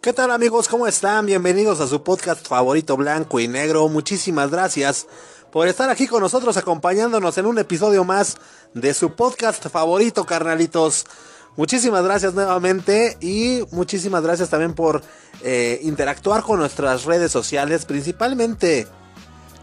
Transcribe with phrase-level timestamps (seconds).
[0.00, 0.66] ¿Qué tal amigos?
[0.66, 1.26] ¿Cómo están?
[1.26, 3.88] Bienvenidos a su podcast favorito blanco y negro.
[3.88, 5.06] Muchísimas gracias
[5.52, 8.38] por estar aquí con nosotros acompañándonos en un episodio más
[8.74, 11.06] de su podcast favorito, carnalitos.
[11.56, 15.00] Muchísimas gracias nuevamente y muchísimas gracias también por
[15.44, 18.88] eh, interactuar con nuestras redes sociales, principalmente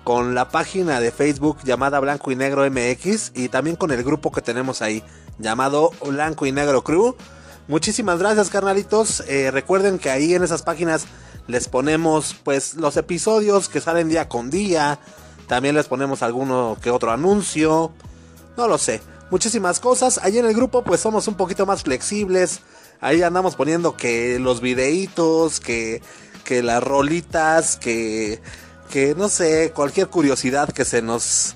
[0.09, 4.31] con la página de Facebook llamada Blanco y Negro MX y también con el grupo
[4.31, 5.03] que tenemos ahí
[5.37, 7.15] llamado Blanco y Negro Crew.
[7.67, 9.23] Muchísimas gracias, carnalitos.
[9.27, 11.05] Eh, recuerden que ahí en esas páginas
[11.45, 14.97] les ponemos pues los episodios que salen día con día.
[15.45, 17.91] También les ponemos alguno que otro anuncio.
[18.57, 19.01] No lo sé.
[19.29, 20.19] Muchísimas cosas.
[20.23, 22.61] Ahí en el grupo pues somos un poquito más flexibles.
[22.99, 26.01] Ahí andamos poniendo que los videitos, que,
[26.45, 28.41] que las rolitas, que,
[28.89, 31.55] que no sé, cualquier curiosidad que se nos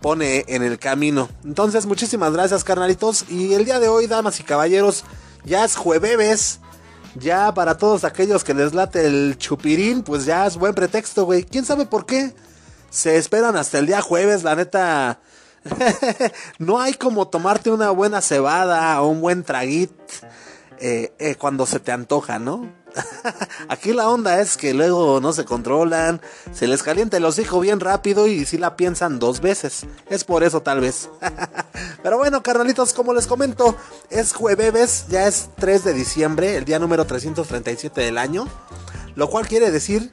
[0.00, 1.28] pone en el camino.
[1.44, 3.24] Entonces, muchísimas gracias, carnalitos.
[3.30, 5.04] Y el día de hoy, damas y caballeros,
[5.44, 6.58] ya es jueves.
[7.14, 11.44] Ya para todos aquellos que les late el chupirín, pues ya es buen pretexto, güey.
[11.44, 12.34] ¿Quién sabe por qué?
[12.90, 15.20] Se esperan hasta el día jueves, la neta.
[16.58, 19.92] no hay como tomarte una buena cebada o un buen traguit
[20.80, 22.81] eh, eh, cuando se te antoja, ¿no?
[23.68, 26.20] Aquí la onda es que luego no se controlan,
[26.52, 29.86] se les calienta el hocico bien rápido y si la piensan dos veces.
[30.08, 31.08] Es por eso tal vez.
[32.02, 33.76] Pero bueno, carnalitos, como les comento,
[34.10, 38.48] es jueves, ya es 3 de diciembre, el día número 337 del año.
[39.14, 40.10] Lo cual quiere decir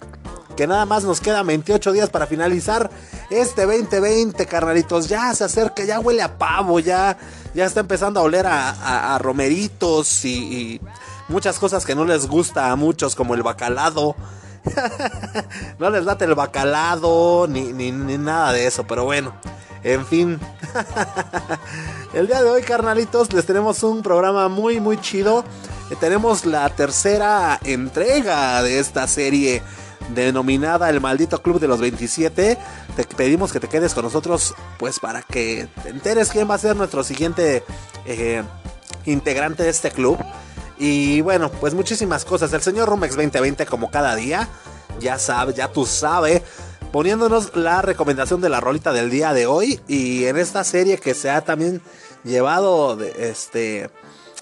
[0.60, 2.90] que nada más nos quedan 28 días para finalizar
[3.30, 5.08] este 2020, carnalitos.
[5.08, 7.18] Ya se acerca, ya huele a pavo, ya,
[7.54, 10.82] ya está empezando a oler a, romeritos y
[11.30, 14.16] muchas cosas que no les gusta a muchos, como el bacalado.
[15.80, 19.34] no les late el bacalado, ni, ni, nada de eso, pero bueno,
[19.84, 20.40] en fin.
[22.14, 25.46] el día de hoy, carnalitos, les tenemos un programa muy, muy chido.
[25.90, 29.62] Eh, tenemos la tercera entrega de esta serie
[30.14, 32.58] denominada El Maldito Club de los 27.
[32.96, 36.60] Te pedimos que te quedes con nosotros, pues para que te enteres quién va a
[36.60, 37.64] ser nuestro siguiente
[38.06, 38.44] eh,
[39.06, 40.18] integrante de este club.
[40.80, 42.54] Y bueno, pues muchísimas cosas.
[42.54, 44.48] El señor Rumex 2020 como cada día,
[45.02, 46.42] ya sabe, ya tú sabes,
[46.94, 51.14] poniéndonos la recomendación de la rolita del día de hoy y en esta serie que
[51.14, 51.82] se ha también
[52.24, 53.90] llevado este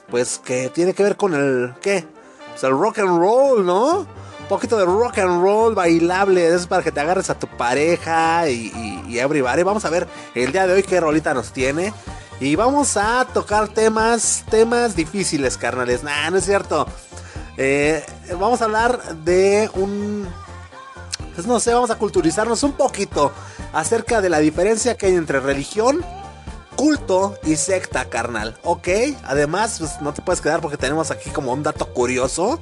[0.10, 2.06] pues que tiene que ver con el ¿qué?
[2.52, 4.00] Pues el rock and roll, ¿no?
[4.00, 8.48] Un poquito de rock and roll bailable, es para que te agarres a tu pareja
[8.48, 9.64] y, y, y everybody.
[9.64, 11.94] Vamos a ver el día de hoy qué rolita nos tiene.
[12.40, 16.04] Y vamos a tocar temas, temas difíciles, carnales.
[16.04, 16.88] Nah, no es cierto.
[17.58, 18.06] Eh,
[18.40, 20.28] vamos a hablar de un...
[21.34, 23.32] Pues no sé, vamos a culturizarnos un poquito
[23.74, 26.04] acerca de la diferencia que hay entre religión,
[26.76, 28.58] culto y secta, carnal.
[28.64, 28.88] ¿Ok?
[29.24, 32.60] Además, pues no te puedes quedar porque tenemos aquí como un dato curioso.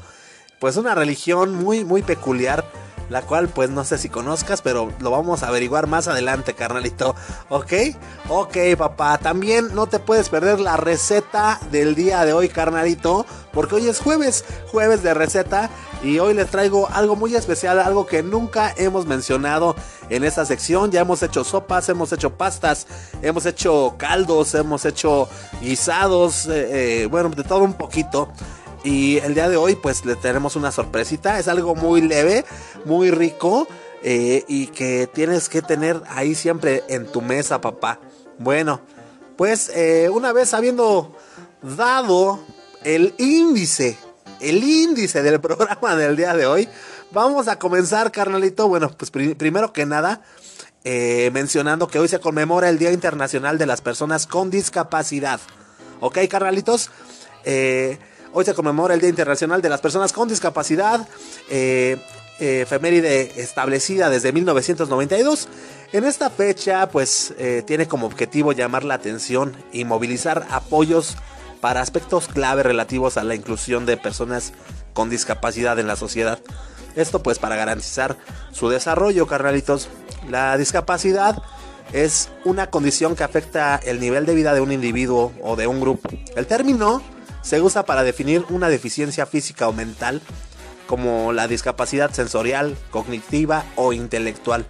[0.60, 2.66] Pues una religión muy, muy peculiar
[3.10, 7.16] la cual pues no sé si conozcas, pero lo vamos a averiguar más adelante, carnalito.
[7.50, 7.74] ¿Ok?
[8.30, 9.18] Ok, papá.
[9.18, 14.00] También no te puedes perder la receta del día de hoy, carnalito, porque hoy es
[14.00, 15.70] jueves, jueves de receta.
[16.04, 19.76] Y hoy les traigo algo muy especial, algo que nunca hemos mencionado
[20.10, 20.92] en esta sección.
[20.92, 22.86] Ya hemos hecho sopas, hemos hecho pastas,
[23.22, 25.28] hemos hecho caldos, hemos hecho
[25.62, 28.30] guisados, eh, eh, bueno, de todo un poquito.
[28.86, 31.40] Y el día de hoy pues le tenemos una sorpresita.
[31.40, 32.46] Es algo muy leve,
[32.86, 33.68] muy rico
[34.04, 38.00] eh, y que tienes que tener ahí siempre en tu mesa, papá.
[38.38, 38.80] Bueno,
[39.38, 41.18] pues eh, una vez habiendo
[41.64, 42.40] dado
[42.84, 43.98] el índice,
[44.40, 46.70] el índice del programa del día de hoy,
[47.12, 48.68] vamos a comenzar, carnalito.
[48.68, 50.22] Bueno, pues primero que nada,
[50.84, 55.40] eh, mencionando que hoy se conmemora el Día Internacional de las Personas con Discapacidad.
[56.02, 56.92] ¿Ok, carnalitos?
[57.46, 57.98] Eh,
[58.38, 61.08] Hoy se conmemora el Día Internacional de las Personas con Discapacidad,
[61.50, 61.96] eh,
[62.38, 65.48] eh, efeméride establecida desde 1992.
[65.94, 71.16] En esta fecha, pues, eh, tiene como objetivo llamar la atención y movilizar apoyos
[71.62, 74.52] para aspectos clave relativos a la inclusión de personas
[74.94, 76.40] con discapacidad en la sociedad.
[76.98, 78.18] Esto pues para garantizar
[78.52, 79.88] su desarrollo, carnalitos.
[80.28, 81.42] La discapacidad
[81.94, 85.80] es una condición que afecta el nivel de vida de un individuo o de un
[85.80, 86.10] grupo.
[86.36, 87.02] El término
[87.46, 90.20] se usa para definir una deficiencia física o mental,
[90.88, 94.66] como la discapacidad sensorial, cognitiva o intelectual.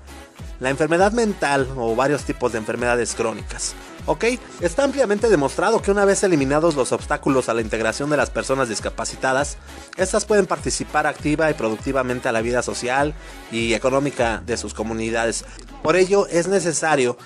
[0.59, 3.75] La enfermedad mental o varios tipos de enfermedades crónicas.
[4.07, 4.25] ¿Ok?
[4.61, 8.69] Está ampliamente demostrado que una vez eliminados los obstáculos a la integración de las personas
[8.69, 9.57] discapacitadas,
[9.97, 13.13] estas pueden participar activa y productivamente a la vida social
[13.51, 15.45] y económica de sus comunidades.
[15.81, 17.17] Por ello es necesario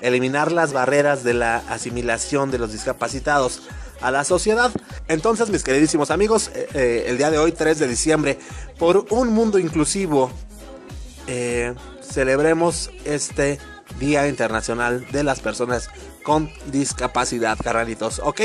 [0.00, 3.62] eliminar las barreras de la asimilación de los discapacitados
[4.00, 4.70] a la sociedad.
[5.08, 8.38] Entonces, mis queridísimos amigos, eh, eh, el día de hoy, 3 de diciembre,
[8.78, 10.30] por un mundo inclusivo,
[11.26, 13.58] eh, celebremos este
[13.98, 15.88] Día Internacional de las Personas
[16.22, 18.40] con Discapacidad, carnalitos, ¿ok?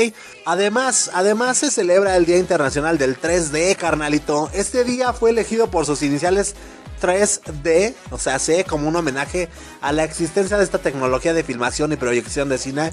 [0.46, 4.50] Además, además se celebra el Día Internacional del 3D, carnalito.
[4.54, 6.54] Este día fue elegido por sus iniciales
[7.02, 9.48] 3D, o sea, C como un homenaje
[9.80, 12.92] a la existencia de esta tecnología de filmación y proyección de cine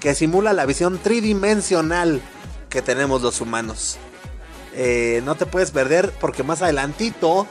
[0.00, 2.22] que simula la visión tridimensional
[2.70, 3.98] que tenemos los humanos.
[4.74, 7.46] Eh, no te puedes perder porque más adelantito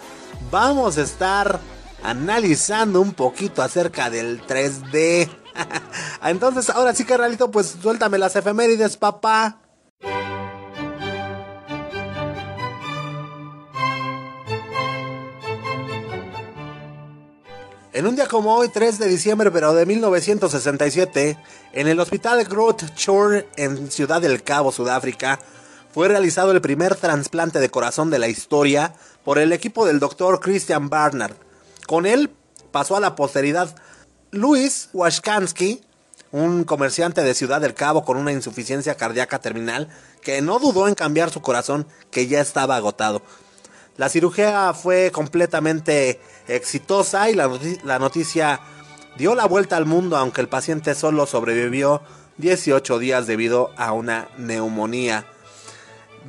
[0.49, 1.59] vamos a estar
[2.03, 5.29] analizando un poquito acerca del 3D.
[6.23, 9.59] Entonces, ahora sí, carnalito, pues suéltame las efemérides, papá.
[17.99, 21.37] En un día como hoy, 3 de diciembre, pero de 1967,
[21.73, 25.37] en el Hospital Groote Schuur en Ciudad del Cabo, Sudáfrica,
[25.93, 28.93] fue realizado el primer trasplante de corazón de la historia
[29.25, 31.33] por el equipo del doctor Christian Barnard.
[31.87, 32.31] Con él
[32.71, 33.75] pasó a la posteridad
[34.31, 35.81] Luis Washkansky,
[36.31, 39.89] un comerciante de Ciudad del Cabo con una insuficiencia cardíaca terminal,
[40.21, 43.21] que no dudó en cambiar su corazón que ya estaba agotado.
[43.99, 48.61] La cirugía fue completamente exitosa y la, noticia
[49.17, 52.01] dio la vuelta al mundo, aunque el paciente solo sobrevivió
[52.37, 55.25] 18 días debido a una neumonía.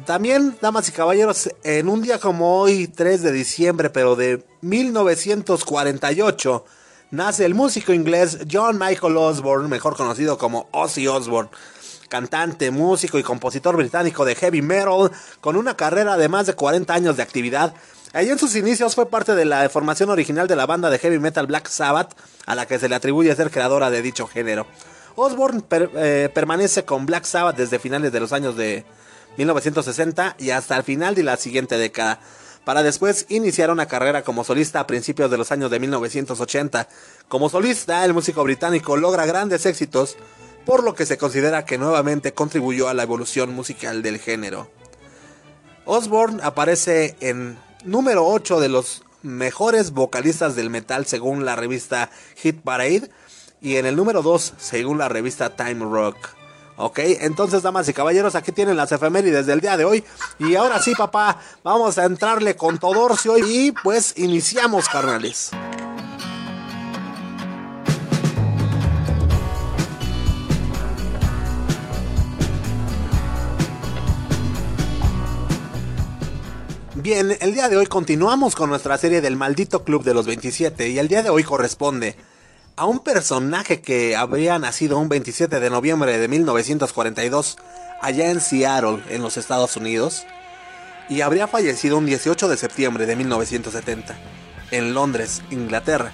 [0.05, 6.65] También, damas y caballeros, en un día como hoy, 3 de diciembre, pero de 1948,
[7.13, 11.51] nace el músico inglés John Michael Osborne, mejor conocido como Ozzy Osbourne
[12.11, 15.11] cantante, músico y compositor británico de heavy metal,
[15.41, 17.73] con una carrera de más de 40 años de actividad.
[18.13, 21.19] Allí en sus inicios fue parte de la formación original de la banda de heavy
[21.19, 22.15] metal Black Sabbath,
[22.45, 24.67] a la que se le atribuye ser creadora de dicho género.
[25.15, 28.85] Osborne eh, permanece con Black Sabbath desde finales de los años de
[29.39, 32.19] 1960 y hasta el final de la siguiente década,
[32.65, 36.89] para después iniciar una carrera como solista a principios de los años de 1980.
[37.29, 40.17] Como solista, el músico británico logra grandes éxitos
[40.71, 44.71] por lo que se considera que nuevamente contribuyó a la evolución musical del género.
[45.85, 52.61] Osborne aparece en número 8 de los mejores vocalistas del metal según la revista Hit
[52.63, 53.11] Parade
[53.61, 56.17] y en el número 2 según la revista Time Rock.
[56.77, 60.05] Ok, entonces damas y caballeros, aquí tienen las efemérides del día de hoy.
[60.39, 65.51] Y ahora sí, papá, vamos a entrarle con Todorcio y pues iniciamos, carnales.
[77.03, 80.91] Bien, el día de hoy continuamos con nuestra serie del maldito Club de los 27
[80.91, 82.15] y el día de hoy corresponde
[82.77, 87.57] a un personaje que habría nacido un 27 de noviembre de 1942
[88.03, 90.27] allá en Seattle, en los Estados Unidos,
[91.09, 94.19] y habría fallecido un 18 de septiembre de 1970
[94.71, 96.13] en Londres, Inglaterra.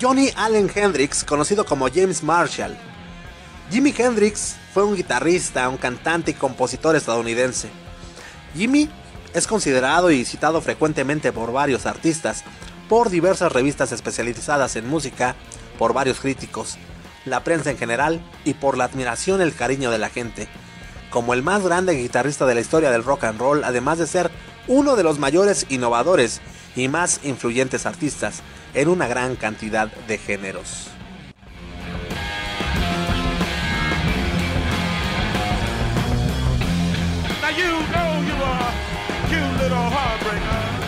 [0.00, 2.76] Johnny Allen Hendrix, conocido como James Marshall.
[3.70, 7.68] Jimi Hendrix fue un guitarrista, un cantante y compositor estadounidense.
[8.56, 8.90] Jimmy
[9.34, 12.44] es considerado y citado frecuentemente por varios artistas,
[12.88, 15.34] por diversas revistas especializadas en música,
[15.78, 16.76] por varios críticos,
[17.24, 20.48] la prensa en general y por la admiración y el cariño de la gente,
[21.10, 24.30] como el más grande guitarrista de la historia del rock and roll, además de ser
[24.68, 26.40] uno de los mayores innovadores
[26.76, 28.42] y más influyentes artistas
[28.74, 30.92] en una gran cantidad de géneros.
[39.40, 40.81] Little heartbreaker.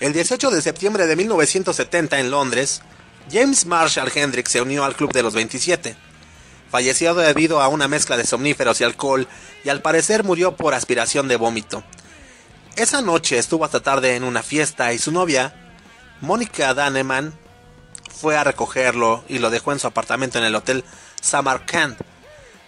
[0.00, 2.82] El 18 de septiembre de 1970 en Londres,
[3.30, 5.96] James Marshall Hendrix se unió al Club de los 27.
[6.70, 9.28] Falleció debido a una mezcla de somníferos y alcohol
[9.64, 11.84] y al parecer murió por aspiración de vómito.
[12.76, 15.54] Esa noche estuvo hasta tarde en una fiesta y su novia,
[16.20, 17.34] Mónica Daneman,
[18.10, 20.84] fue a recogerlo y lo dejó en su apartamento en el hotel
[21.20, 22.11] Samarkand.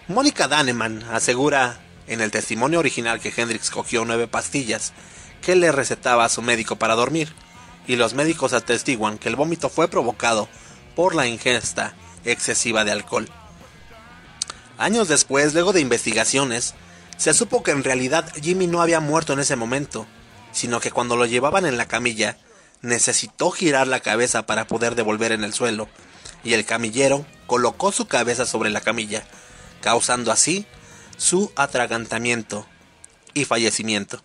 [0.06, 4.92] Mónica Daneman asegura En el testimonio original que Hendrix cogió nueve pastillas
[5.40, 7.32] que le recetaba a su médico para dormir,
[7.87, 10.49] y los médicos atestiguan que el vómito fue provocado
[10.94, 11.94] por la ingesta
[12.25, 13.28] excesiva de alcohol.
[14.76, 16.75] Años después, luego de investigaciones,
[17.16, 20.06] se supo que en realidad Jimmy no había muerto en ese momento,
[20.52, 22.37] sino que cuando lo llevaban en la camilla,
[22.82, 25.88] necesitó girar la cabeza para poder devolver en el suelo,
[26.42, 29.25] y el camillero colocó su cabeza sobre la camilla,
[29.84, 30.64] causando así
[31.18, 32.66] su atragantamiento
[33.34, 34.18] y fallecimiento.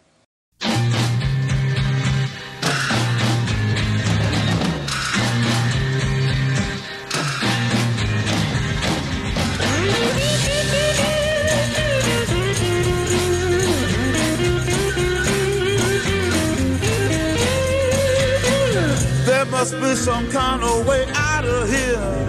[20.87, 22.28] Way out of here.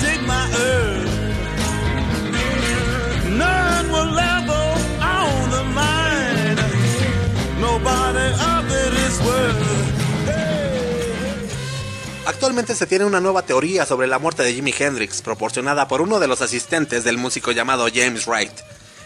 [12.41, 16.19] Actualmente se tiene una nueva teoría sobre la muerte de Jimi Hendrix, proporcionada por uno
[16.19, 18.51] de los asistentes del músico llamado James Wright,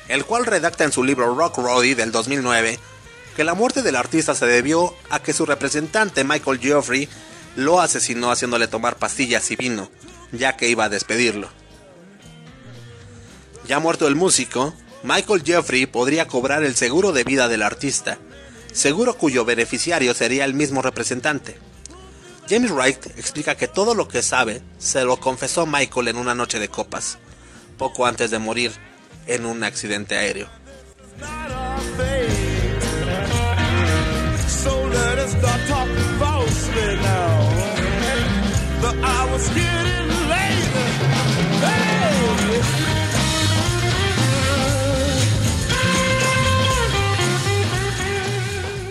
[0.07, 2.79] el cual redacta en su libro Rock Roddy del 2009
[3.35, 7.09] que la muerte del artista se debió a que su representante Michael Geoffrey
[7.57, 9.91] lo asesinó haciéndole tomar pastillas y vino,
[10.31, 11.49] ya que iba a despedirlo.
[13.67, 14.73] Ya muerto el músico,
[15.03, 18.17] Michael Geoffrey podría cobrar el seguro de vida del artista,
[18.71, 21.59] seguro cuyo beneficiario sería el mismo representante.
[22.47, 26.59] James Wright explica que todo lo que sabe se lo confesó Michael en una noche
[26.59, 27.17] de copas,
[27.77, 28.71] poco antes de morir
[29.25, 30.47] en un accidente aéreo.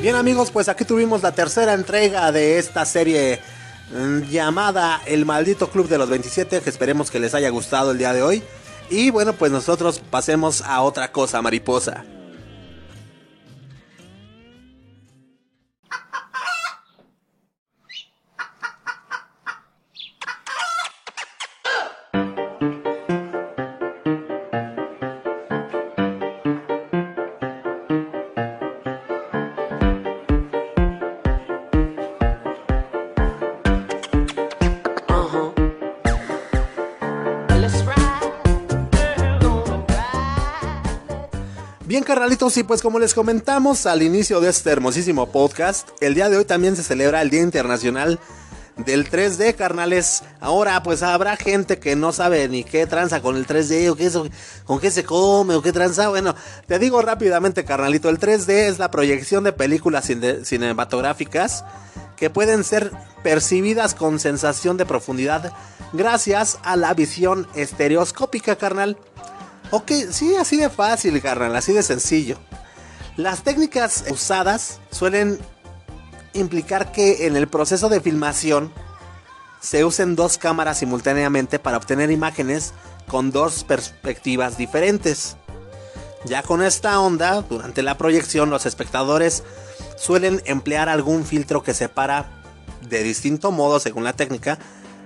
[0.05, 3.41] Bien amigos, pues aquí tuvimos la tercera entrega de esta serie
[3.91, 7.97] mm, llamada El maldito club de los 27, que esperemos que les haya gustado el
[7.97, 8.43] día de hoy.
[8.91, 12.05] Y bueno, pues nosotros pasemos a otra cosa, mariposa.
[42.25, 46.39] Carnalitos, y pues como les comentamos al inicio de este hermosísimo podcast, el día de
[46.39, 48.19] hoy también se celebra el Día Internacional
[48.79, 50.23] del 3D, carnales.
[50.41, 54.07] Ahora pues habrá gente que no sabe ni qué tranza con el 3D o qué
[54.07, 54.27] eso,
[54.65, 56.09] con qué se come o qué tranza.
[56.09, 56.35] Bueno,
[56.67, 61.63] te digo rápidamente, carnalito, el 3D es la proyección de películas cine- cinematográficas
[62.17, 62.91] que pueden ser
[63.23, 65.53] percibidas con sensación de profundidad
[65.93, 68.97] gracias a la visión estereoscópica, carnal.
[69.77, 72.39] Ok, sí, así de fácil, carnal, así de sencillo.
[73.17, 75.37] Las técnicas usadas suelen
[76.33, 78.73] implicar que en el proceso de filmación
[79.61, 82.73] se usen dos cámaras simultáneamente para obtener imágenes
[83.09, 85.37] con dos perspectivas diferentes.
[86.25, 89.43] Ya con esta onda, durante la proyección los espectadores
[89.97, 92.31] suelen emplear algún filtro que separa
[92.89, 94.57] de distinto modo según la técnica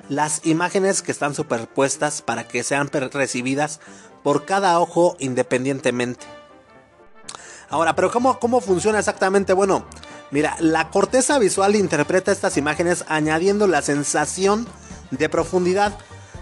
[0.09, 3.81] las imágenes que están superpuestas para que sean recibidas
[4.29, 6.27] por cada ojo independientemente.
[7.71, 9.55] Ahora, pero ¿cómo, ¿cómo funciona exactamente?
[9.55, 9.87] Bueno,
[10.31, 14.69] mira, la corteza visual interpreta estas imágenes añadiendo la sensación
[15.13, 15.97] de profundidad,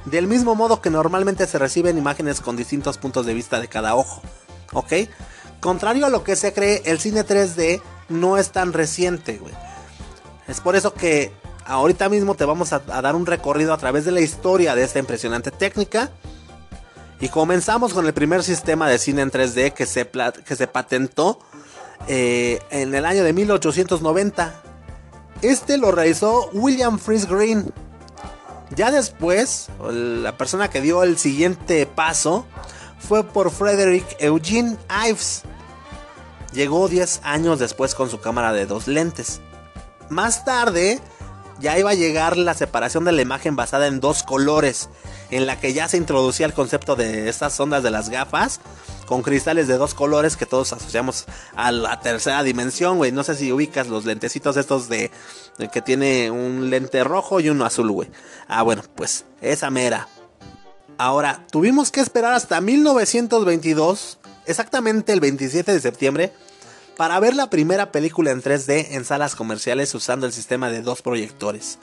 [0.04, 3.94] del mismo modo que normalmente se reciben imágenes con distintos puntos de vista de cada
[3.94, 4.20] ojo.
[4.72, 4.92] ¿Ok?
[5.60, 9.54] Contrario a lo que se cree, el cine 3D no es tan reciente, güey.
[10.48, 11.30] Es por eso que
[11.64, 14.82] ahorita mismo te vamos a, a dar un recorrido a través de la historia de
[14.82, 16.10] esta impresionante técnica.
[17.20, 20.08] Y comenzamos con el primer sistema de cine en 3D que se,
[20.44, 21.38] que se patentó
[22.08, 24.62] eh, en el año de 1890.
[25.42, 27.72] Este lo realizó William Fries Green.
[28.74, 32.44] Ya después, la persona que dio el siguiente paso
[32.98, 34.76] fue por Frederick Eugene
[35.08, 35.42] Ives.
[36.52, 39.40] Llegó 10 años después con su cámara de dos lentes.
[40.08, 41.00] Más tarde,
[41.60, 44.88] ya iba a llegar la separación de la imagen basada en dos colores.
[45.30, 48.60] en la que ya se introducía el concepto de estas ondas de las gafas
[49.06, 51.24] con cristales de dos colores que todos asociamos
[51.56, 53.10] a la tercera dimensión, güey.
[53.12, 55.10] No sé si ubicas los lentecitos estos de,
[55.58, 58.08] de que tiene un lente rojo y uno azul, güey.
[58.46, 60.08] Ah, bueno, pues esa mera.
[60.98, 66.32] Ahora, tuvimos que esperar hasta 1922, exactamente el 27 de septiembre,
[66.96, 71.02] para ver la primera película en 3D en salas comerciales usando el sistema de dos
[71.02, 71.78] proyectores.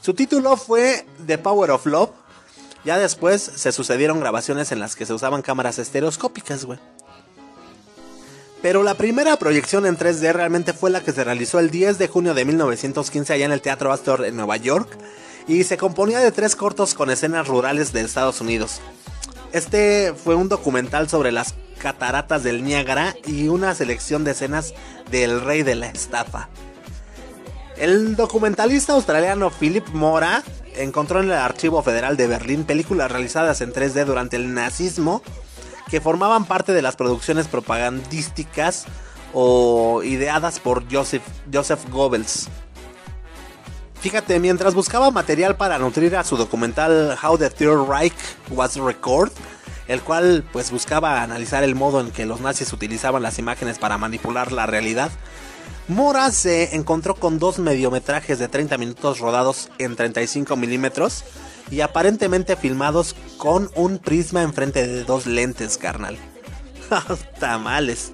[0.00, 2.10] Su título fue The Power of Love.
[2.84, 6.78] Ya después se sucedieron grabaciones en las que se usaban cámaras estereoscópicas, güey.
[8.60, 12.08] Pero la primera proyección en 3D realmente fue la que se realizó el 10 de
[12.08, 14.88] junio de 1915 allá en el Teatro Astor en Nueva York
[15.46, 18.80] y se componía de tres cortos con escenas rurales de Estados Unidos.
[19.52, 24.72] Este fue un documental sobre las cataratas del Niágara y una selección de escenas
[25.10, 26.48] del rey de la estafa.
[27.76, 30.42] El documentalista australiano Philip Mora
[30.76, 35.22] encontró en el Archivo Federal de Berlín películas realizadas en 3D durante el nazismo
[35.90, 38.86] que formaban parte de las producciones propagandísticas
[39.34, 42.48] o ideadas por Joseph, Goebbels.
[44.00, 48.14] Fíjate, mientras buscaba material para nutrir a su documental How the Third Reich
[48.48, 49.30] Was Record,
[49.88, 53.98] el cual pues buscaba analizar el modo en que los nazis utilizaban las imágenes para
[53.98, 55.10] manipular la realidad,
[55.86, 61.24] Mora se encontró con dos mediometrajes de 30 minutos rodados en 35 milímetros
[61.70, 66.16] y aparentemente filmados con un prisma enfrente de dos lentes, carnal.
[67.38, 68.12] Tamales.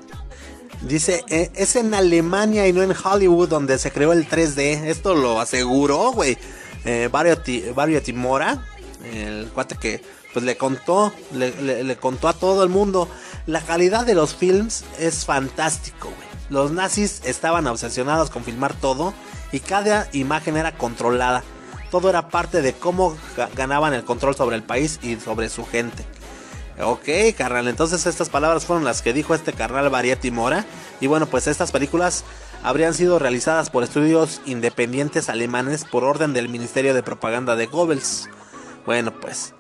[0.83, 4.87] Dice, eh, es en Alemania y no en Hollywood donde se creó el 3D.
[4.87, 6.39] Esto lo aseguró, güey.
[6.85, 8.65] Eh, Variety, Variety Mora,
[9.13, 13.09] el cuate que pues le contó, le, le- contó a todo el mundo.
[13.47, 16.29] La calidad de los films es fantástico, güey.
[16.51, 19.15] Los nazis estaban obsesionados con filmar todo
[19.53, 21.43] y cada imagen era controlada.
[21.91, 25.65] Todo era parte de cómo ga- ganaban el control sobre el país y sobre su
[25.67, 26.05] gente.
[26.83, 30.65] Ok, carnal, entonces estas palabras fueron las que dijo este carnal Variety Mora.
[31.01, 32.25] Y bueno, pues estas películas
[32.63, 38.29] habrían sido realizadas por estudios independientes alemanes por orden del Ministerio de Propaganda de Goebbels.
[38.87, 39.53] Bueno, pues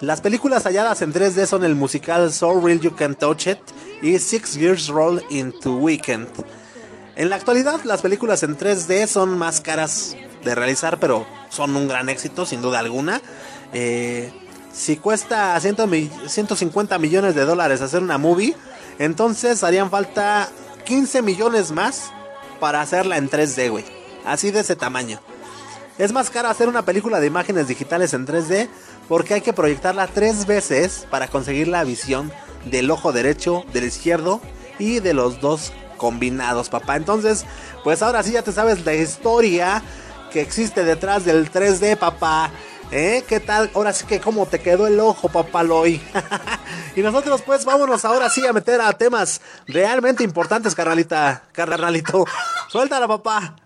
[0.00, 3.58] las películas halladas en 3D son el musical So Real You Can Touch It
[4.02, 6.28] y Six Years Roll into Weekend.
[7.16, 11.86] En la actualidad, las películas en 3D son más caras de realizar, pero son un
[11.86, 13.20] gran éxito, sin duda alguna.
[13.74, 14.32] Eh,
[14.72, 18.56] si cuesta 100 mi- 150 millones de dólares hacer una movie,
[18.98, 20.48] entonces harían falta
[20.86, 22.10] 15 millones más
[22.58, 23.84] para hacerla en 3D, güey.
[24.24, 25.20] Así de ese tamaño.
[25.98, 28.68] Es más caro hacer una película de imágenes digitales en 3D
[29.10, 32.32] porque hay que proyectarla tres veces para conseguir la visión
[32.64, 34.40] del ojo derecho, del izquierdo
[34.78, 36.94] y de los dos combinados, papá.
[36.94, 37.44] Entonces,
[37.82, 39.82] pues ahora sí ya te sabes la historia
[40.30, 42.52] que existe detrás del 3D, papá.
[42.92, 43.24] ¿Eh?
[43.26, 43.68] ¿Qué tal?
[43.74, 46.00] Ahora sí que cómo te quedó el ojo, papá Loy.
[46.94, 52.26] y nosotros pues vámonos ahora sí a meter a temas realmente importantes, carnalita, carnalito.
[52.68, 53.56] Suéltala, papá.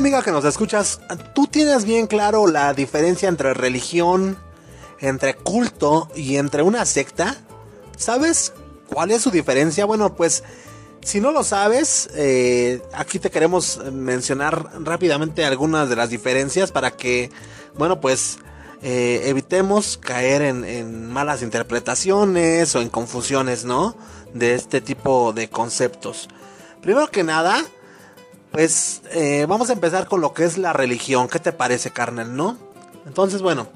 [0.00, 0.98] Amiga que nos escuchas,
[1.34, 4.38] ¿tú tienes bien claro la diferencia entre religión,
[4.98, 7.36] entre culto y entre una secta?
[7.98, 8.54] ¿Sabes
[8.86, 9.84] cuál es su diferencia?
[9.84, 10.42] Bueno, pues
[11.02, 16.92] si no lo sabes, eh, aquí te queremos mencionar rápidamente algunas de las diferencias para
[16.92, 17.30] que,
[17.76, 18.38] bueno, pues
[18.80, 23.94] eh, evitemos caer en, en malas interpretaciones o en confusiones, ¿no?
[24.32, 26.30] De este tipo de conceptos.
[26.80, 27.62] Primero que nada,
[28.50, 31.28] pues eh, vamos a empezar con lo que es la religión.
[31.28, 32.56] ¿Qué te parece, carnal, no?
[33.06, 33.68] Entonces, bueno,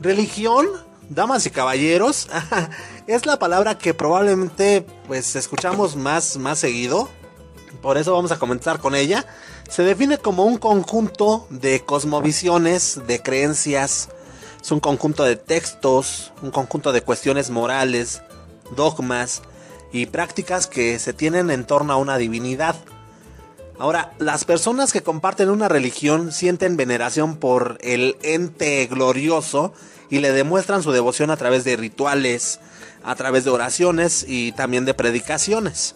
[0.00, 0.66] religión,
[1.08, 2.28] damas y caballeros,
[3.06, 7.08] es la palabra que probablemente pues escuchamos más, más seguido.
[7.80, 9.26] Por eso vamos a comenzar con ella.
[9.68, 14.10] Se define como un conjunto de cosmovisiones, de creencias.
[14.60, 18.22] Es un conjunto de textos, un conjunto de cuestiones morales,
[18.76, 19.42] dogmas
[19.90, 22.76] y prácticas que se tienen en torno a una divinidad.
[23.78, 29.72] Ahora, las personas que comparten una religión sienten veneración por el ente glorioso
[30.10, 32.60] y le demuestran su devoción a través de rituales,
[33.02, 35.94] a través de oraciones y también de predicaciones.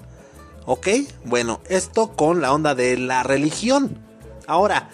[0.64, 0.88] ¿Ok?
[1.24, 3.98] Bueno, esto con la onda de la religión.
[4.46, 4.90] Ahora,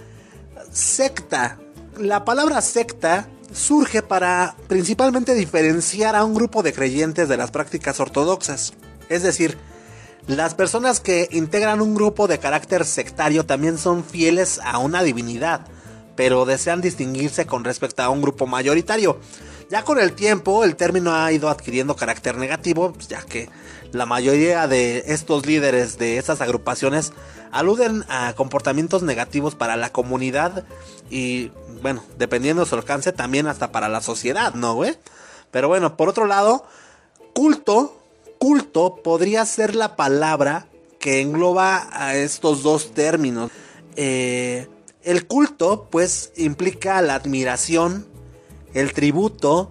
[0.71, 1.59] secta.
[1.99, 8.01] La palabra secta surge para principalmente diferenciar a un grupo de creyentes de las prácticas
[8.01, 8.75] ortodoxas.
[9.09, 9.59] Es decir,
[10.27, 15.67] las personas que integran un grupo de carácter sectario también son fieles a una divinidad,
[16.15, 19.19] pero desean distinguirse con respecto a un grupo mayoritario.
[19.69, 23.49] Ya con el tiempo el término ha ido adquiriendo carácter negativo, pues, ya que
[23.93, 27.13] la mayoría de estos líderes de estas agrupaciones
[27.51, 30.65] aluden a comportamientos negativos para la comunidad
[31.11, 31.51] y
[31.83, 34.97] bueno, dependiendo de su alcance también hasta para la sociedad, ¿no, güey?
[35.51, 36.65] Pero bueno, por otro lado,
[37.35, 38.02] culto,
[38.43, 40.67] culto podría ser la palabra
[40.99, 43.53] que engloba a estos dos términos.
[43.95, 44.67] Eh,
[45.05, 48.05] el culto, pues, implica la admiración,
[48.75, 49.71] el tributo,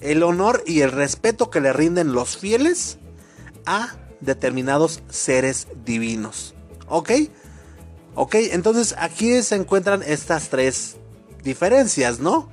[0.00, 2.98] el honor y el respeto que le rinden los fieles
[3.66, 6.54] a determinados seres divinos.
[6.88, 7.10] ¿Ok?
[8.14, 10.98] Ok, entonces aquí se encuentran estas tres
[11.42, 12.48] diferencias, ¿no?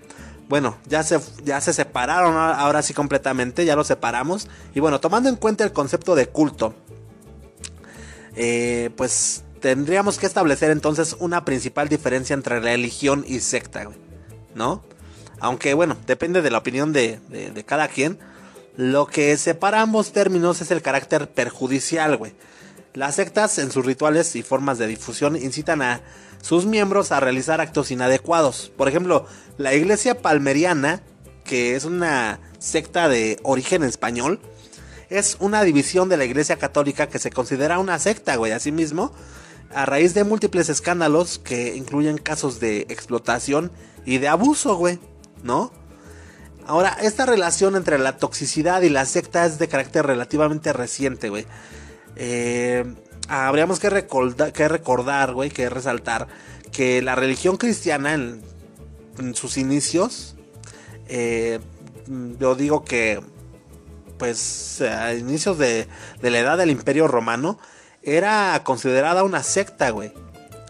[0.49, 4.47] Bueno, ya se, ya se separaron ahora sí completamente, ya lo separamos.
[4.73, 6.73] Y bueno, tomando en cuenta el concepto de culto,
[8.35, 13.87] eh, pues tendríamos que establecer entonces una principal diferencia entre religión y secta,
[14.55, 14.83] ¿no?
[15.39, 18.17] Aunque bueno, depende de la opinión de, de, de cada quien.
[18.75, 22.33] Lo que separa ambos términos es el carácter perjudicial, güey.
[22.93, 26.01] Las sectas en sus rituales y formas de difusión incitan a
[26.41, 28.71] sus miembros a realizar actos inadecuados.
[28.75, 31.03] Por ejemplo, la iglesia palmeriana,
[31.43, 34.39] que es una secta de origen español,
[35.09, 39.11] es una división de la iglesia católica que se considera una secta, güey, asimismo,
[39.73, 43.71] a raíz de múltiples escándalos que incluyen casos de explotación
[44.05, 44.99] y de abuso, güey,
[45.43, 45.71] ¿no?
[46.65, 51.45] Ahora, esta relación entre la toxicidad y la secta es de carácter relativamente reciente, güey.
[52.15, 52.85] Eh,
[53.27, 56.27] habríamos que, recordar, que recordar, güey, que resaltar
[56.71, 58.41] que la religión cristiana en,
[59.17, 60.35] en sus inicios,
[61.07, 61.59] eh,
[62.39, 63.21] yo digo que,
[64.17, 65.87] pues, a inicios de,
[66.21, 67.59] de, la edad del Imperio Romano,
[68.03, 70.13] era considerada una secta, güey.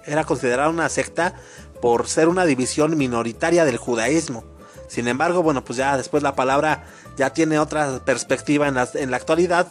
[0.05, 1.35] Era considerada una secta
[1.81, 4.43] por ser una división minoritaria del judaísmo.
[4.87, 6.83] Sin embargo, bueno, pues ya después la palabra
[7.15, 9.67] ya tiene otra perspectiva en la, en la actualidad.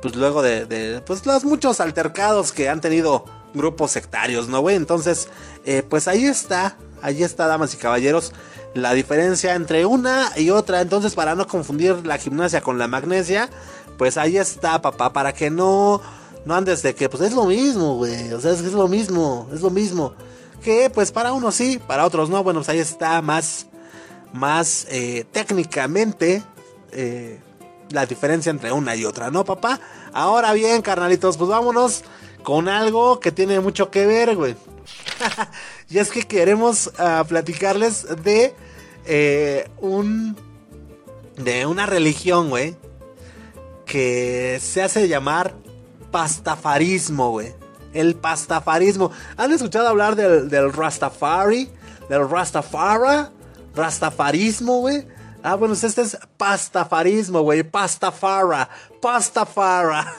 [0.00, 4.76] Pues luego de, pues los muchos altercados que han tenido grupos sectarios, ¿no, güey?
[4.76, 5.28] Entonces,
[5.64, 8.32] eh, pues ahí está, ahí está, damas y caballeros,
[8.74, 10.80] la diferencia entre una y otra.
[10.80, 13.48] Entonces, para no confundir la gimnasia con la magnesia,
[13.96, 16.00] pues ahí está, papá, para que no,
[16.44, 18.32] no andes de que, pues es lo mismo, güey.
[18.32, 20.14] O sea, es, es lo mismo, es lo mismo.
[20.62, 22.44] Que, pues para unos sí, para otros no.
[22.44, 23.66] Bueno, pues ahí está más
[24.32, 26.42] más eh, técnicamente
[26.92, 27.40] eh,
[27.90, 29.80] la diferencia entre una y otra, ¿no, papá?
[30.12, 32.04] Ahora bien, carnalitos, pues vámonos
[32.42, 34.56] con algo que tiene mucho que ver, güey.
[35.90, 38.54] y es que queremos uh, platicarles de
[39.04, 40.36] eh, un.
[41.36, 42.76] de una religión, güey.
[43.84, 45.54] Que se hace llamar
[46.10, 47.54] pastafarismo, güey.
[47.94, 49.10] El pastafarismo.
[49.36, 51.70] ¿Han escuchado hablar del, del Rastafari?
[52.08, 53.32] Del Rastafara?
[53.74, 55.06] Rastafarismo, güey.
[55.42, 57.62] Ah, bueno, este es pastafarismo, güey.
[57.62, 58.68] Pastafara.
[59.00, 60.12] Pastafara.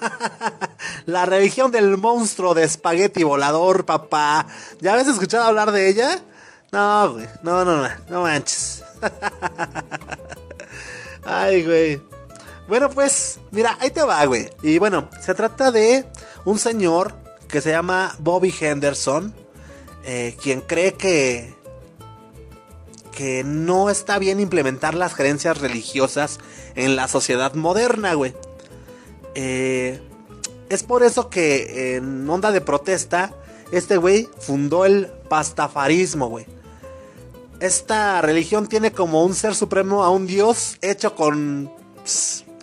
[1.05, 4.47] la religión del monstruo de espagueti volador, papá.
[4.79, 6.21] ¿Ya habías escuchado hablar de ella?
[6.71, 7.27] No, güey.
[7.43, 7.89] No, no, no.
[8.10, 8.84] No manches.
[11.25, 12.01] Ay, güey.
[12.67, 14.49] Bueno, pues, mira, ahí te va, güey.
[14.62, 16.05] Y bueno, se trata de
[16.45, 17.13] un señor
[17.47, 19.34] que se llama Bobby Henderson.
[20.05, 21.59] Eh, quien cree que
[23.19, 26.39] que no está bien implementar las creencias religiosas
[26.75, 28.34] en la sociedad moderna, güey.
[29.36, 29.99] Eh,
[30.69, 33.34] es por eso que en onda de protesta,
[33.73, 36.45] este güey fundó el pastafarismo, güey.
[37.60, 41.69] Esta religión tiene como un ser supremo a un dios hecho con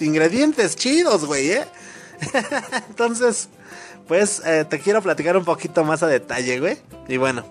[0.01, 1.66] ingredientes chidos, güey, ¿eh?
[2.88, 3.51] Entonces,
[4.09, 6.79] pues eh, te quiero platicar un poquito más a detalle, güey.
[7.09, 7.45] Y bueno,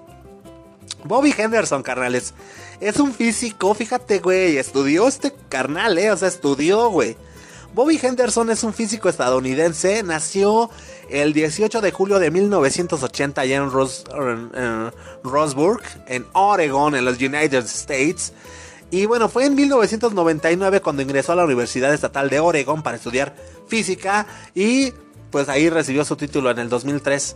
[1.04, 2.34] Bobby Henderson, carnales.
[2.80, 4.58] Es un físico, fíjate, güey.
[4.58, 6.12] Estudió este carnal, eh.
[6.12, 7.16] O sea, estudió, güey.
[7.74, 10.02] Bobby Henderson es un físico estadounidense.
[10.04, 10.70] Nació
[11.10, 14.92] el 18 de julio de 1980 allá en, Ros en, en
[15.24, 18.34] Roseburg, en Oregon, en los United States.
[18.92, 23.36] Y bueno, fue en 1999 cuando ingresó a la Universidad Estatal de Oregon para estudiar
[23.68, 24.26] física.
[24.54, 24.94] Y
[25.32, 27.36] pues ahí recibió su título en el 2003.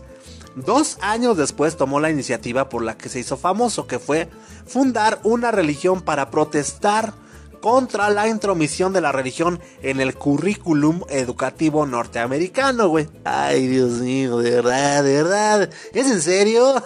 [0.55, 4.29] Dos años después tomó la iniciativa por la que se hizo famoso, que fue
[4.65, 7.13] fundar una religión para protestar
[7.61, 13.07] contra la intromisión de la religión en el currículum educativo norteamericano, güey.
[13.23, 15.69] Ay, Dios mío, de verdad, de verdad.
[15.93, 16.81] ¿Es en serio?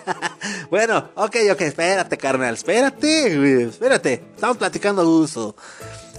[0.70, 4.24] bueno, ok, ok, espérate, carnal, espérate, güey, espérate.
[4.34, 5.56] Estamos platicando a gusto.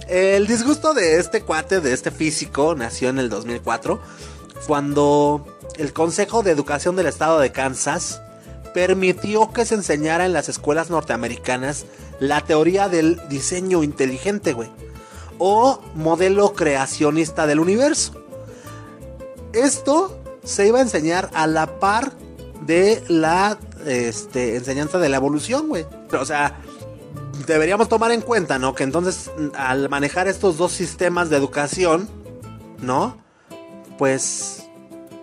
[0.08, 4.00] El disgusto de este cuate, de este físico, nació en el 2004,
[4.66, 8.20] cuando el Consejo de Educación del Estado de Kansas
[8.74, 11.86] permitió que se enseñara en las escuelas norteamericanas
[12.20, 14.70] la teoría del diseño inteligente, güey.
[15.38, 18.22] O modelo creacionista del universo.
[19.52, 22.12] Esto se iba a enseñar a la par
[22.62, 25.86] de la este, enseñanza de la evolución, güey.
[26.12, 26.58] O sea,
[27.46, 28.74] deberíamos tomar en cuenta, ¿no?
[28.74, 32.08] Que entonces al manejar estos dos sistemas de educación,
[32.82, 33.16] ¿no?
[33.98, 34.65] Pues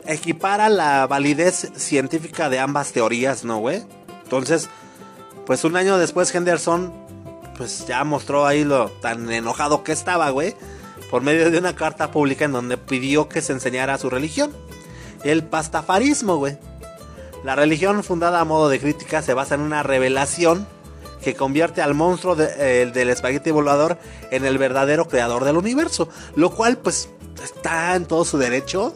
[0.06, 3.84] equipara la validez científica de ambas teorías, ¿no, güey?
[4.24, 4.70] Entonces,
[5.46, 6.94] pues un año después Henderson,
[7.58, 10.56] pues ya mostró ahí lo tan enojado que estaba, güey,
[11.12, 14.52] por medio de una carta pública en donde pidió que se enseñara su religión,
[15.24, 16.58] el pastafarismo, güey.
[17.44, 20.66] La religión fundada a modo de crítica se basa en una revelación
[21.22, 23.98] que convierte al monstruo de- del espagueti volador
[24.32, 27.10] en el verdadero creador del universo, lo cual pues
[27.44, 28.94] está en todo su derecho,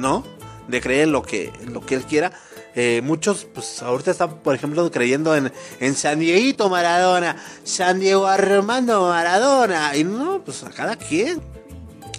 [0.00, 0.24] ¿no?
[0.68, 2.32] De creer lo que, lo que él quiera.
[2.74, 8.26] Eh, muchos, pues ahorita están, por ejemplo, creyendo en, en San Dieguito Maradona, San Diego
[8.26, 11.40] Armando Maradona, y no, pues a cada quien.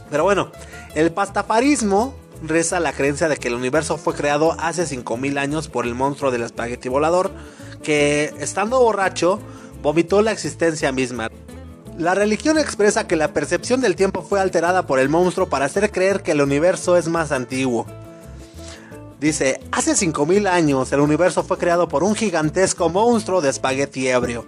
[0.09, 0.51] Pero bueno,
[0.93, 2.13] el pastafarismo
[2.43, 6.31] reza la creencia de que el universo fue creado hace 5000 años por el monstruo
[6.31, 7.31] del espagueti volador,
[7.81, 9.39] que estando borracho,
[9.81, 11.29] vomitó la existencia misma.
[12.01, 15.91] La religión expresa que la percepción del tiempo fue alterada por el monstruo para hacer
[15.91, 17.85] creer que el universo es más antiguo.
[19.19, 24.47] Dice, hace 5000 años el universo fue creado por un gigantesco monstruo de espagueti ebrio.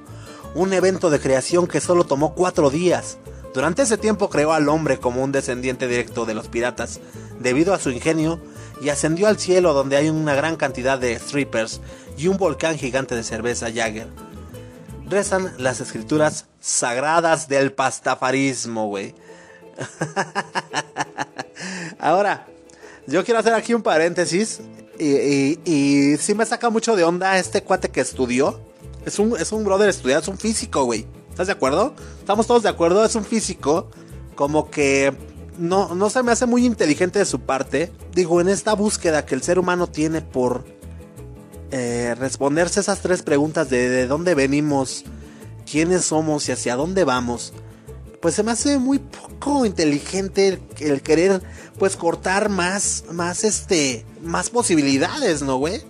[0.55, 3.19] Un evento de creación que solo tomó cuatro días.
[3.53, 7.01] Durante ese tiempo creó al hombre como un descendiente directo de los piratas,
[7.39, 8.39] debido a su ingenio,
[8.81, 11.81] y ascendió al cielo donde hay una gran cantidad de strippers
[12.17, 14.07] y un volcán gigante de cerveza Jagger.
[15.09, 19.13] Rezan las escrituras sagradas del pastafarismo, güey.
[21.99, 22.47] Ahora,
[23.07, 24.61] yo quiero hacer aquí un paréntesis.
[24.99, 28.59] Y, y, y me saca mucho de onda este cuate que estudió.
[29.05, 31.05] Es un, es un brother estudiado, es un físico, güey.
[31.29, 31.93] ¿Estás de acuerdo?
[32.19, 33.89] Estamos todos de acuerdo, es un físico.
[34.35, 35.13] Como que
[35.57, 37.91] no, no se me hace muy inteligente de su parte.
[38.13, 40.63] Digo, en esta búsqueda que el ser humano tiene por
[41.73, 45.03] eh, responderse esas tres preguntas de, de dónde venimos,
[45.69, 47.53] quiénes somos y hacia dónde vamos
[48.23, 51.43] pues se me hace muy poco inteligente el, querer
[51.77, 55.81] pues cortar más más este más posibilidades, ¿no, güey?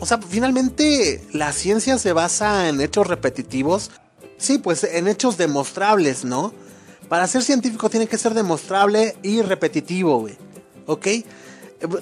[0.00, 3.92] O sea, finalmente la ciencia se basa en hechos repetitivos.
[4.38, 6.52] Sí, pues en hechos demostrables, ¿no?
[7.08, 10.36] Para ser científico tiene que ser demostrable y repetitivo, güey.
[10.86, 11.06] ¿Ok?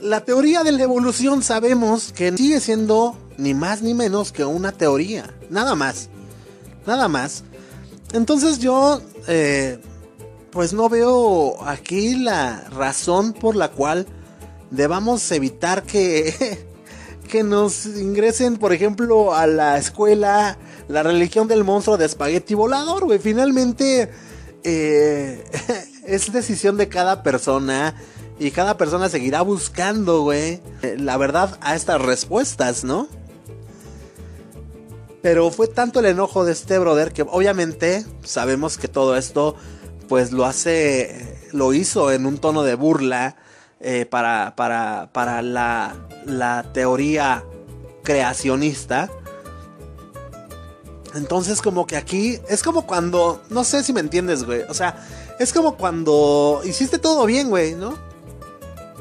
[0.02, 4.72] La teoría de la evolución sabemos que sigue siendo ni más ni menos que una
[4.72, 5.34] teoría.
[5.50, 6.08] Nada más.
[6.86, 7.44] Nada más.
[8.12, 9.78] Entonces yo, eh,
[10.50, 14.06] pues no veo aquí la razón por la cual
[14.70, 16.66] debamos evitar que,
[17.30, 23.04] que nos ingresen, por ejemplo, a la escuela la religión del monstruo de espagueti volador,
[23.04, 23.18] güey.
[23.18, 24.10] Finalmente
[24.64, 25.44] eh,
[26.04, 27.94] es decisión de cada persona
[28.38, 33.08] y cada persona seguirá buscando, güey, eh, la verdad a estas respuestas, ¿no?
[35.22, 39.54] Pero fue tanto el enojo de este brother que obviamente sabemos que todo esto
[40.08, 43.36] pues lo hace, lo hizo en un tono de burla
[43.80, 45.94] eh, para, para, para la,
[46.26, 47.44] la teoría
[48.02, 49.10] creacionista.
[51.14, 54.62] Entonces como que aquí es como cuando, no sé si me entiendes, güey.
[54.68, 55.06] O sea,
[55.38, 58.11] es como cuando hiciste todo bien, güey, ¿no?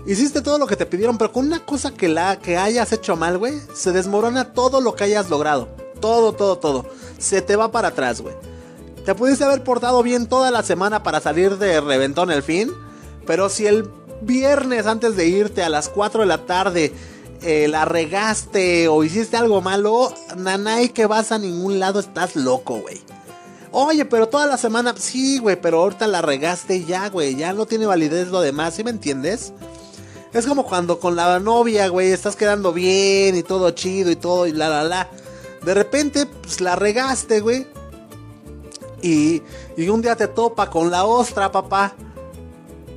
[0.05, 3.15] Hiciste todo lo que te pidieron, pero con una cosa que la que hayas hecho
[3.15, 5.67] mal, güey, se desmorona todo lo que hayas logrado.
[5.99, 6.85] Todo, todo, todo.
[7.19, 8.33] Se te va para atrás, güey.
[9.05, 12.71] Te pudiste haber portado bien toda la semana para salir de reventón el fin,
[13.25, 13.89] pero si el
[14.21, 16.93] viernes antes de irte a las 4 de la tarde
[17.41, 22.79] eh, la regaste o hiciste algo malo, nanay que vas a ningún lado, estás loco,
[22.79, 23.01] güey.
[23.71, 27.65] Oye, pero toda la semana, sí, güey, pero ahorita la regaste ya, güey, ya no
[27.65, 29.53] tiene validez lo demás, ¿sí me entiendes?
[30.33, 34.47] Es como cuando con la novia, güey, estás quedando bien y todo chido y todo
[34.47, 35.09] y la la la.
[35.63, 37.67] De repente, pues la regaste, güey.
[39.01, 39.41] Y,
[39.75, 41.93] y un día te topa con la ostra, papá.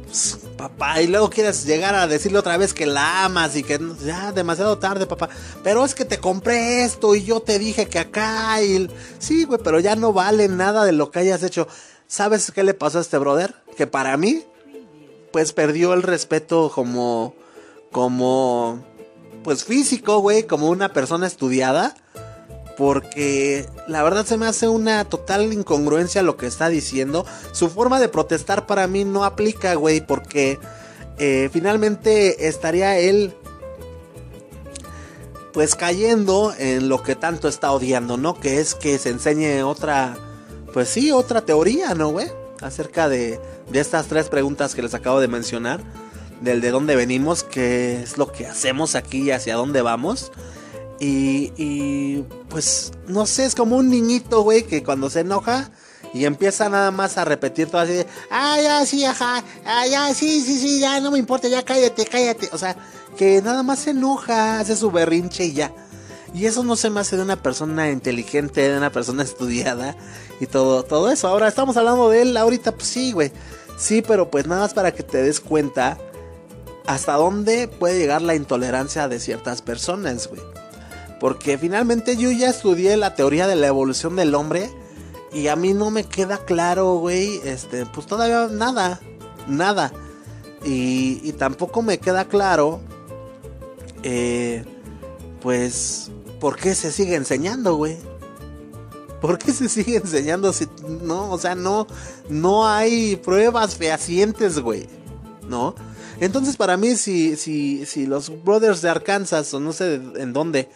[0.04, 3.80] Pues, papá, y luego quieres llegar a decirle otra vez que la amas y que
[4.04, 5.28] ya demasiado tarde, papá.
[5.64, 9.60] Pero es que te compré esto y yo te dije que acá y sí, güey,
[9.62, 11.66] pero ya no vale nada de lo que hayas hecho.
[12.06, 13.56] ¿Sabes qué le pasó a este brother?
[13.76, 14.44] Que para mí
[15.34, 17.34] pues perdió el respeto como
[17.90, 18.84] como
[19.42, 21.96] pues físico, güey, como una persona estudiada.
[22.76, 27.26] Porque la verdad se me hace una total incongruencia lo que está diciendo.
[27.50, 30.60] Su forma de protestar para mí no aplica, güey, porque
[31.18, 33.34] eh, finalmente estaría él
[35.52, 38.38] pues cayendo en lo que tanto está odiando, ¿no?
[38.38, 40.16] Que es que se enseñe otra,
[40.72, 42.28] pues sí, otra teoría, ¿no, güey?
[42.60, 45.80] Acerca de, de estas tres preguntas que les acabo de mencionar.
[46.40, 50.32] Del de dónde venimos, qué es lo que hacemos aquí y hacia dónde vamos.
[51.00, 55.70] Y, y pues, no sé, es como un niñito, güey, que cuando se enoja
[56.12, 60.14] y empieza nada más a repetir todo así de, ah, ya, sí, ajá, ah, ya,
[60.14, 62.48] sí, sí, sí, ya, no me importa, ya cállate, cállate.
[62.52, 62.76] O sea,
[63.16, 65.72] que nada más se enoja, hace su berrinche y ya.
[66.34, 69.96] Y eso no se me hace de una persona inteligente, de una persona estudiada
[70.40, 71.28] y todo, todo eso.
[71.28, 73.30] Ahora estamos hablando de él ahorita, pues sí, güey.
[73.78, 75.96] Sí, pero pues nada más para que te des cuenta
[76.86, 80.42] hasta dónde puede llegar la intolerancia de ciertas personas, güey.
[81.20, 84.68] Porque finalmente yo ya estudié la teoría de la evolución del hombre
[85.32, 89.00] y a mí no me queda claro, güey, este, pues todavía nada,
[89.46, 89.92] nada.
[90.64, 92.80] Y, y tampoco me queda claro,
[94.02, 94.64] eh,
[95.40, 96.10] pues,
[96.44, 97.96] ¿por qué se sigue enseñando, güey?
[99.22, 100.68] ¿Por qué se sigue enseñando si
[101.00, 101.86] no, o sea, no,
[102.28, 104.86] no hay pruebas fehacientes, güey?
[105.48, 105.74] ¿No?
[106.20, 110.68] Entonces para mí si, si, si los brothers de Arkansas o no sé en dónde,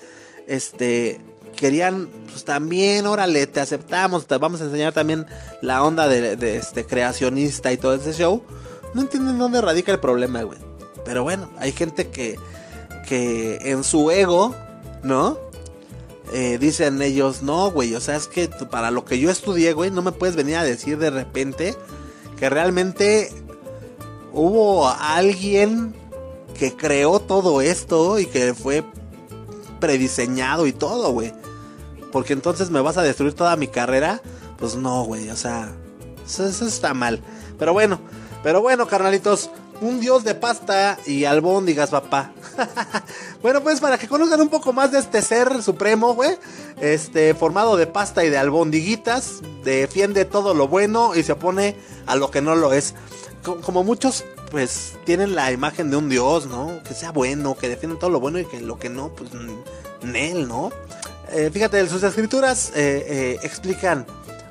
[0.46, 1.20] este,
[1.54, 5.26] querían, pues también, órale, te aceptamos, te vamos a enseñar también
[5.60, 8.42] la onda de, este creacionista y todo ese show.
[8.94, 10.60] No entienden dónde radica el problema, güey.
[11.04, 12.38] Pero bueno, hay gente que,
[13.06, 14.54] que en su ego,
[15.02, 15.46] ¿no?
[16.32, 19.90] Eh, dicen ellos, no, güey, o sea, es que para lo que yo estudié, güey,
[19.90, 21.74] no me puedes venir a decir de repente
[22.38, 23.32] que realmente
[24.32, 25.94] hubo alguien
[26.58, 28.84] que creó todo esto y que fue
[29.80, 31.32] prediseñado y todo, güey.
[32.12, 34.20] Porque entonces me vas a destruir toda mi carrera.
[34.58, 35.72] Pues no, güey, o sea,
[36.26, 37.22] eso está mal.
[37.58, 38.00] Pero bueno,
[38.42, 42.32] pero bueno, carnalitos, un dios de pasta y albóndigas, papá.
[43.42, 46.36] bueno, pues para que conozcan un poco más de este ser supremo, güey,
[46.80, 52.16] este, formado de pasta y de albondiguitas, defiende todo lo bueno y se opone a
[52.16, 52.94] lo que no lo es.
[53.44, 56.82] Co- Como muchos, pues, tienen la imagen de un dios, ¿no?
[56.82, 59.30] Que sea bueno, que defiende todo lo bueno y que lo que no, pues,
[60.14, 60.70] él, ¿no?
[61.30, 64.06] Eh, fíjate, sus escrituras eh, eh, explican,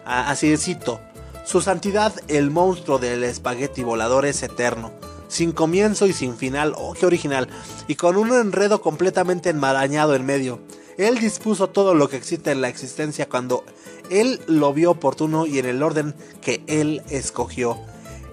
[0.06, 1.02] así cito,
[1.44, 4.92] su santidad, el monstruo del espagueti volador es eterno,
[5.28, 7.48] sin comienzo y sin final, oh, qué original,
[7.88, 10.60] y con un enredo completamente enmarañado en medio.
[10.98, 13.64] Él dispuso todo lo que existe en la existencia cuando
[14.10, 17.78] él lo vio oportuno y en el orden que él escogió.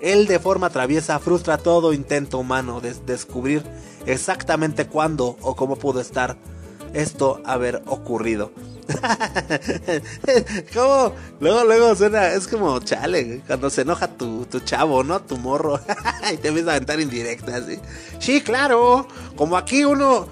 [0.01, 3.63] Él de forma traviesa frustra todo intento humano de descubrir
[4.07, 6.37] exactamente cuándo o cómo pudo estar
[6.95, 8.53] esto haber ocurrido.
[10.75, 15.37] como luego luego suena es como chale cuando se enoja tu, tu chavo no tu
[15.37, 15.81] morro
[16.33, 17.65] y te empieza a aventar indirectas
[18.19, 18.41] ¿sí?
[18.41, 20.27] claro como aquí uno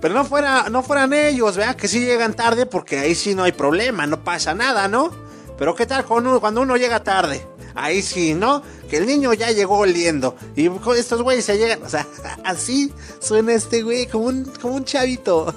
[0.00, 3.44] pero no fuera no fueran ellos vea que sí llegan tarde porque ahí sí no
[3.44, 5.10] hay problema no pasa nada no
[5.58, 9.34] pero qué tal con uno- cuando uno llega tarde ahí sí no que el niño
[9.34, 12.06] ya llegó oliendo y estos güeyes se llegan o sea
[12.44, 15.54] así suena este güey como un como un chavito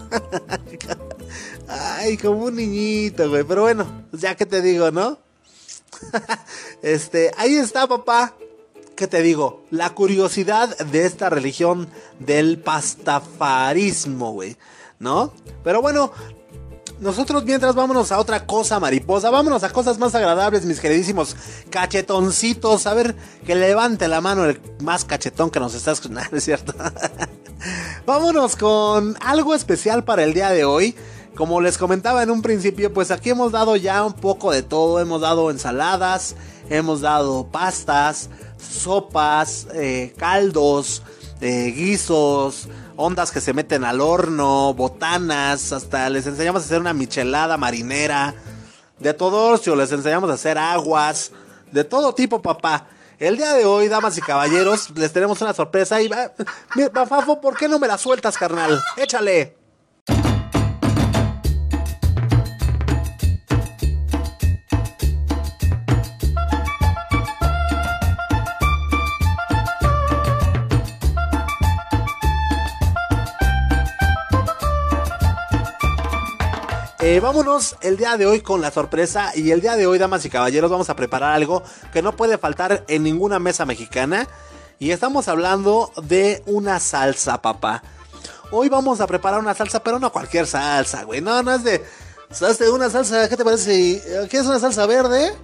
[1.72, 3.44] Ay, como un niñito, güey.
[3.44, 5.20] Pero bueno, ya que te digo, ¿no?
[6.82, 8.34] este, ahí está, papá.
[8.96, 9.64] ¿Qué te digo?
[9.72, 11.88] La curiosidad de esta religión
[12.20, 14.58] del pastafarismo, güey.
[15.00, 15.34] ¿No?
[15.64, 16.12] Pero bueno,
[17.00, 21.36] nosotros mientras vámonos a otra cosa mariposa, vámonos a cosas más agradables, mis queridísimos
[21.70, 22.86] cachetoncitos.
[22.86, 26.74] A ver, que levante la mano el más cachetón que nos está escuchando, ¿es cierto?
[28.06, 30.96] vámonos con algo especial para el día de hoy.
[31.36, 35.00] Como les comentaba en un principio, pues aquí hemos dado ya un poco de todo.
[35.00, 36.36] Hemos dado ensaladas,
[36.70, 41.02] hemos dado pastas, sopas, eh, caldos,
[41.39, 46.94] eh, guisos, ondas que se meten al horno, botanas, hasta les enseñamos a hacer una
[46.94, 48.36] michelada marinera,
[49.00, 51.32] de todo ocio, les enseñamos a hacer aguas,
[51.72, 52.88] de todo tipo, papá.
[53.17, 56.32] El día de hoy, damas y caballeros, les tenemos una sorpresa y va,
[57.08, 58.82] Fafo, ¿por qué no me la sueltas, carnal?
[58.97, 59.61] Échale.
[77.12, 80.24] Eh, vámonos el día de hoy con la sorpresa y el día de hoy, damas
[80.24, 84.30] y caballeros, vamos a preparar algo que no puede faltar en ninguna mesa mexicana
[84.80, 87.84] y estamos hablando de una salsa, papá.
[88.49, 91.20] Hoy vamos a preparar una salsa, pero no cualquier salsa, güey.
[91.20, 91.84] No, no es de...
[92.30, 93.28] ¿Sabes de una salsa?
[93.28, 94.01] ¿Qué te parece?
[94.30, 95.36] ¿Quieres una salsa verde?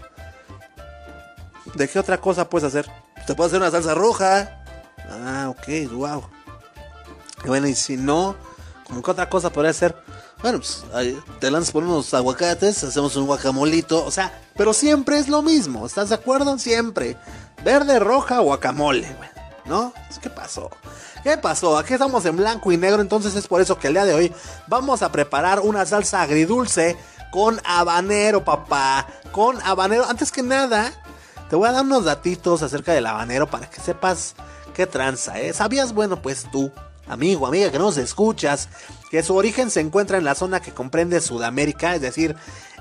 [1.74, 2.90] ¿De qué otra cosa puedes hacer?
[3.26, 4.64] Te puedo hacer una salsa roja.
[5.10, 6.24] Ah, ok, wow.
[7.46, 8.38] Bueno, y si no,
[8.86, 10.07] como que otra cosa podría ser.
[10.42, 15.18] Bueno, pues ahí te lanzas por unos aguacates, hacemos un guacamolito, o sea, pero siempre
[15.18, 16.58] es lo mismo, ¿estás de acuerdo?
[16.60, 17.18] Siempre.
[17.64, 19.16] Verde, roja, guacamole.
[19.66, 19.92] ¿No?
[20.22, 20.70] ¿Qué pasó?
[21.24, 21.78] ¿Qué pasó?
[21.78, 24.34] Aquí estamos en blanco y negro, entonces es por eso que el día de hoy
[24.68, 26.96] vamos a preparar una salsa agridulce
[27.32, 29.08] con habanero, papá.
[29.34, 30.06] Con habanero.
[30.08, 30.94] Antes que nada,
[31.50, 34.36] te voy a dar unos datitos acerca del habanero para que sepas
[34.74, 35.52] qué tranza, ¿eh?
[35.52, 36.72] ¿Sabías, bueno, pues tú,
[37.08, 38.70] amigo, amiga que nos escuchas,
[39.10, 42.36] que su origen se encuentra en la zona que comprende Sudamérica, es decir,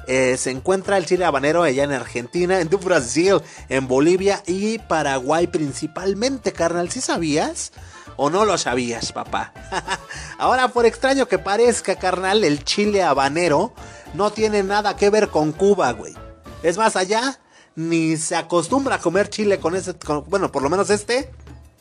[0.07, 5.49] eh, se encuentra el chile habanero allá en Argentina, en Brasil, en Bolivia y Paraguay
[5.49, 6.91] principalmente, carnal.
[6.91, 7.73] ¿Sí sabías?
[8.17, 9.53] ¿O no lo sabías, papá?
[10.39, 13.73] Ahora, por extraño que parezca, carnal, el chile habanero
[14.15, 16.15] no tiene nada que ver con Cuba, güey.
[16.63, 17.41] Es más allá,
[17.75, 19.95] ni se acostumbra a comer chile con ese,
[20.29, 21.31] bueno, por lo menos este,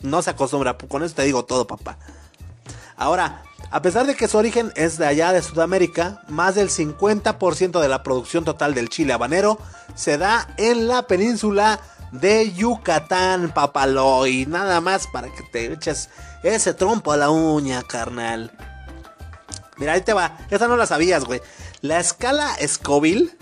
[0.02, 0.78] no se acostumbra.
[0.78, 1.98] Con eso te digo todo, papá.
[2.98, 7.82] Ahora, a pesar de que su origen es de allá de Sudamérica, más del 50%
[7.82, 9.58] de la producción total del chile habanero
[9.96, 11.80] se da en la península
[12.12, 14.46] de Yucatán, papaloy.
[14.46, 16.10] Nada más para que te eches
[16.44, 18.52] ese trompo a la uña, carnal.
[19.78, 20.38] Mira, ahí te va.
[20.50, 21.42] Esta no la sabías, güey.
[21.82, 23.36] La escala Scoville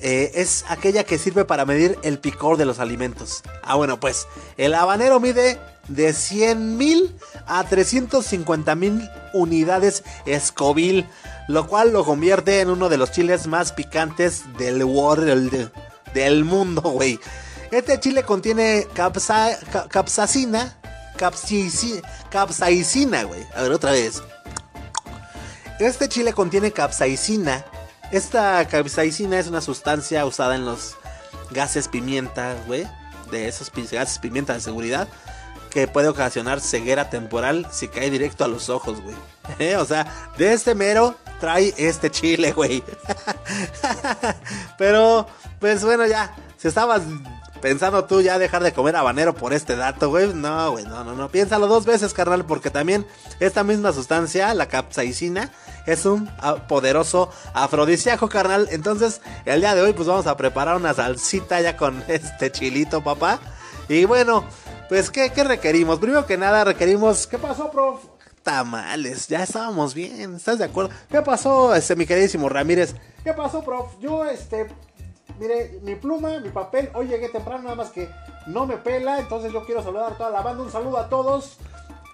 [0.00, 3.42] eh, es aquella que sirve para medir el picor de los alimentos.
[3.62, 4.26] Ah, bueno, pues
[4.56, 7.14] el habanero mide de 100 mil
[7.46, 10.04] a 350 mil unidades
[10.40, 11.08] Scoville,
[11.48, 15.72] lo cual lo convierte en uno de los chiles más picantes del world,
[16.14, 17.18] del mundo, güey.
[17.70, 19.58] Este chile contiene capsa,
[19.88, 20.76] capsaicina,
[23.24, 23.46] güey.
[23.54, 24.22] A ver, otra vez.
[25.80, 27.64] Este chile contiene capsaicina.
[28.10, 30.96] Esta capsaicina es una sustancia usada en los
[31.50, 32.86] gases pimienta, güey.
[33.30, 35.08] De esos gases pimienta de seguridad.
[35.72, 39.16] Que puede ocasionar ceguera temporal si cae directo a los ojos, güey.
[39.58, 42.84] Eh, O sea, de este mero trae este chile, güey.
[44.78, 45.26] Pero,
[45.58, 46.34] pues bueno, ya.
[46.58, 47.02] Si estabas
[47.60, 50.34] pensando tú ya dejar de comer habanero por este dato, güey.
[50.34, 51.28] No, güey, no, no, no.
[51.28, 53.06] Piénsalo dos veces, carnal, porque también
[53.40, 55.50] esta misma sustancia, la capsaicina,
[55.86, 58.68] es un ah, poderoso afrodisíaco, carnal.
[58.70, 63.02] Entonces, el día de hoy, pues vamos a preparar una salsita ya con este chilito,
[63.02, 63.40] papá.
[63.88, 64.44] Y bueno,
[64.92, 65.98] pues, ¿qué, qué requerimos?
[65.98, 67.26] Primero que nada, requerimos.
[67.26, 68.04] ¿Qué pasó, prof?
[68.42, 70.90] Tamales, ya estábamos bien, ¿estás de acuerdo?
[71.08, 72.94] ¿Qué pasó, este, mi queridísimo Ramírez?
[73.24, 73.94] ¿Qué pasó, prof?
[74.00, 74.66] Yo, este,
[75.40, 78.10] mire, mi pluma, mi papel, hoy llegué temprano, nada más que
[78.46, 81.56] no me pela, entonces yo quiero saludar a toda la banda, un saludo a todos.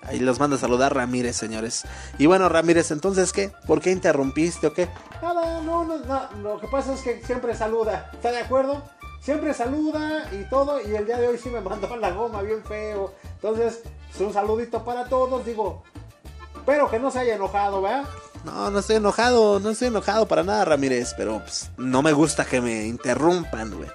[0.02, 1.82] Ahí los manda a saludar Ramírez, señores.
[2.16, 3.50] Y bueno, Ramírez, entonces, ¿qué?
[3.66, 4.88] ¿Por qué interrumpiste o qué?
[5.20, 8.84] Nada, no, no, no, lo que pasa es que siempre saluda, ¿está de acuerdo?
[9.28, 12.64] Siempre saluda y todo, y el día de hoy sí me mandó la goma bien
[12.64, 13.12] feo.
[13.34, 15.82] Entonces, pues, un saludito para todos, digo,
[16.56, 18.04] Espero que no se haya enojado, ¿verdad?
[18.42, 22.46] No, no estoy enojado, no estoy enojado para nada, Ramírez, pero pues, no me gusta
[22.46, 23.90] que me interrumpan, güey.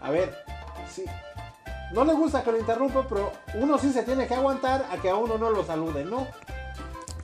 [0.00, 0.42] A ver,
[0.90, 1.04] sí.
[1.92, 5.10] No le gusta que lo interrumpa, pero uno sí se tiene que aguantar a que
[5.10, 6.26] a uno no lo saluden, ¿no?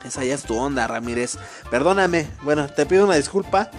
[0.04, 1.38] Esa ya es tu onda, Ramírez.
[1.70, 3.70] Perdóname, bueno, te pido una disculpa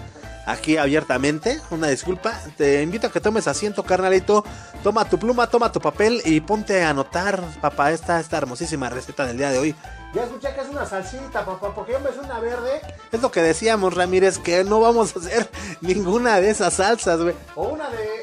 [0.49, 2.39] aquí abiertamente, una disculpa.
[2.57, 4.43] Te invito a que tomes asiento, carnalito.
[4.83, 9.25] Toma tu pluma, toma tu papel y ponte a anotar, papá, esta, esta hermosísima receta
[9.25, 9.75] del día de hoy.
[10.13, 12.81] Ya escuché que es una salsita, papá, porque yo me hice una verde.
[13.11, 15.49] Es lo que decíamos, Ramírez, que no vamos a hacer
[15.81, 17.35] ninguna de esas salsas, güey.
[17.55, 18.21] O una de...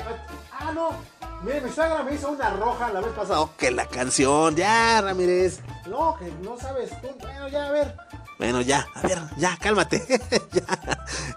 [0.53, 0.91] Ah, no.
[1.43, 3.41] Mire, mi suegra me hizo una roja la vez pasada.
[3.41, 4.57] Oh, que la canción.
[4.57, 5.61] Ya, Ramírez.
[5.87, 7.09] No, que no sabes tú.
[7.21, 7.95] Bueno, ya, a ver.
[8.39, 10.05] Bueno, ya, a ver, ya, cálmate.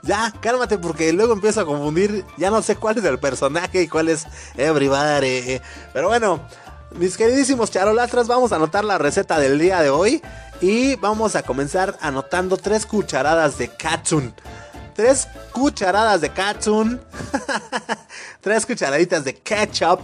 [0.04, 2.26] ya, cálmate porque luego empiezo a confundir.
[2.38, 4.28] Ya no sé cuál es el personaje y cuál es
[4.58, 5.62] Everybody.
[5.93, 6.41] Pero bueno,
[6.95, 10.22] mis queridísimos charolastras, vamos a anotar la receta del día de hoy.
[10.62, 14.34] Y vamos a comenzar anotando tres cucharadas de katsun.
[14.93, 17.02] Tres cucharadas de katsun.
[18.41, 20.02] tres cucharaditas de ketchup.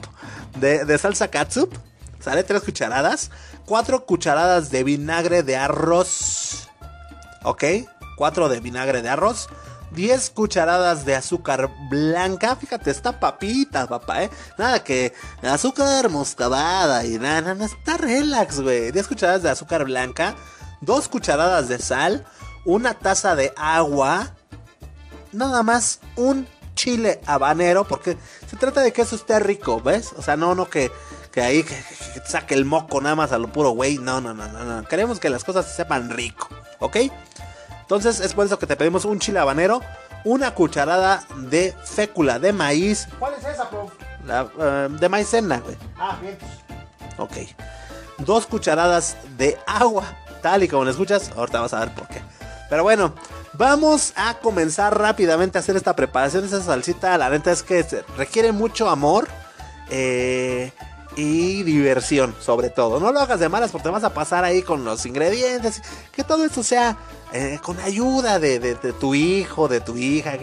[0.55, 1.75] De, de salsa katsup.
[2.21, 3.31] Sale tres cucharadas.
[3.65, 6.64] Cuatro cucharadas de vinagre de arroz.
[7.45, 7.63] Ok.
[8.17, 9.47] Cuatro de vinagre de arroz.
[9.91, 12.55] 10 cucharadas de azúcar blanca.
[12.55, 14.29] Fíjate, está papita, papá, ¿eh?
[14.57, 18.91] Nada que azúcar moscabada y nada, nada, está relax, güey.
[18.91, 20.35] 10 cucharadas de azúcar blanca.
[20.81, 22.25] 2 cucharadas de sal.
[22.65, 24.31] Una taza de agua.
[25.31, 27.87] Nada más un chile habanero.
[27.87, 28.17] Porque
[28.49, 30.13] se trata de que eso esté rico, ¿ves?
[30.17, 30.91] O sea, no, no que,
[31.31, 33.97] que ahí que, que saque el moco nada más a lo puro, güey.
[33.97, 34.87] No, no, no, no, no.
[34.87, 36.49] Queremos que las cosas sepan rico,
[36.85, 36.97] ¿ok?
[37.81, 39.81] Entonces es por eso que te pedimos un chile habanero,
[40.23, 43.07] una cucharada de fécula de maíz.
[43.19, 43.91] ¿Cuál es esa, prof?
[44.25, 45.77] La, eh, de maicena, güey.
[45.97, 46.37] Ah, bien.
[47.17, 47.33] Ok.
[48.17, 50.03] Dos cucharadas de agua.
[50.41, 52.21] tal y como lo escuchas, ahorita vas a ver por qué.
[52.69, 53.13] Pero bueno,
[53.53, 56.45] vamos a comenzar rápidamente a hacer esta preparación.
[56.45, 57.85] Esa salsita, la neta es que
[58.17, 59.27] requiere mucho amor
[59.89, 60.71] eh,
[61.15, 62.99] y diversión, sobre todo.
[62.99, 65.81] No lo hagas de malas porque te vas a pasar ahí con los ingredientes.
[66.11, 66.97] Que todo esto sea
[67.33, 70.33] eh, con ayuda de, de- tu hijo, de tu hija.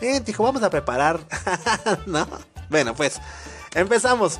[0.00, 1.20] Eh, vamos a preparar.
[2.06, 2.26] ¿No?
[2.68, 3.20] Bueno, pues
[3.74, 4.38] empezamos.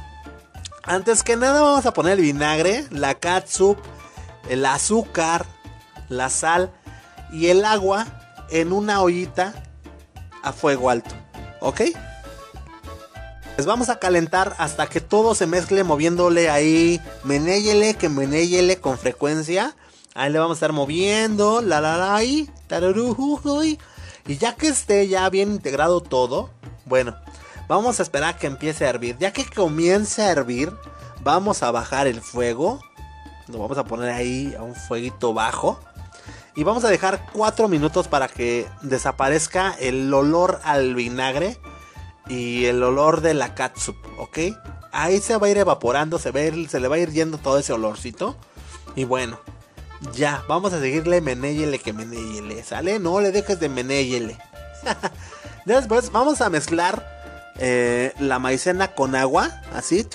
[0.84, 3.76] Antes que nada vamos a poner el vinagre, la catsup,
[4.49, 5.45] el azúcar,
[6.09, 6.72] la sal
[7.32, 8.07] y el agua
[8.51, 9.53] en una ollita
[10.43, 11.14] a fuego alto.
[11.61, 11.82] ¿Ok?
[13.61, 16.98] Les vamos a calentar hasta que todo se mezcle moviéndole ahí.
[17.24, 19.76] Menéyele, que menéyele con frecuencia.
[20.14, 21.61] Ahí le vamos a estar moviendo.
[21.61, 22.48] La la la y.
[24.26, 26.48] Y ya que esté ya bien integrado todo,
[26.86, 27.14] bueno,
[27.68, 29.18] vamos a esperar a que empiece a hervir.
[29.18, 30.72] Ya que comience a hervir,
[31.22, 32.80] vamos a bajar el fuego.
[33.48, 35.78] Lo vamos a poner ahí a un fueguito bajo.
[36.56, 41.58] Y vamos a dejar 4 minutos para que desaparezca el olor al vinagre
[42.31, 44.39] y el olor de la catsup, ¿ok?
[44.93, 47.59] Ahí se va a ir evaporando, se, va se le va a ir yendo todo
[47.59, 48.37] ese olorcito.
[48.95, 49.41] Y bueno,
[50.14, 53.01] ya, vamos a seguirle menéyele que menéyele, ¿sale?
[53.01, 54.39] No le dejes de menéyele.
[55.64, 57.05] Después vamos a mezclar
[57.59, 60.07] eh, la maicena con agua, así,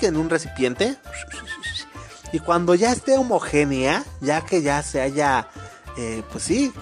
[0.00, 0.96] en un recipiente.
[2.32, 5.48] Y cuando ya esté homogénea, ya que ya se haya,
[5.98, 6.72] eh, pues sí,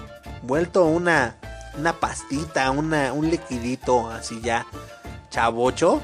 [0.41, 1.38] vuelto una,
[1.79, 4.65] una pastita, un liquidito así ya
[5.29, 6.01] chavocho.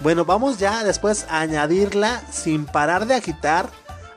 [0.00, 3.68] Bueno, vamos ya después a añadirla sin parar de agitar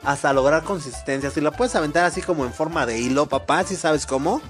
[0.04, 1.30] hasta lograr consistencia.
[1.30, 4.40] Si la puedes aventar así como en forma de hilo, papá, si sabes cómo.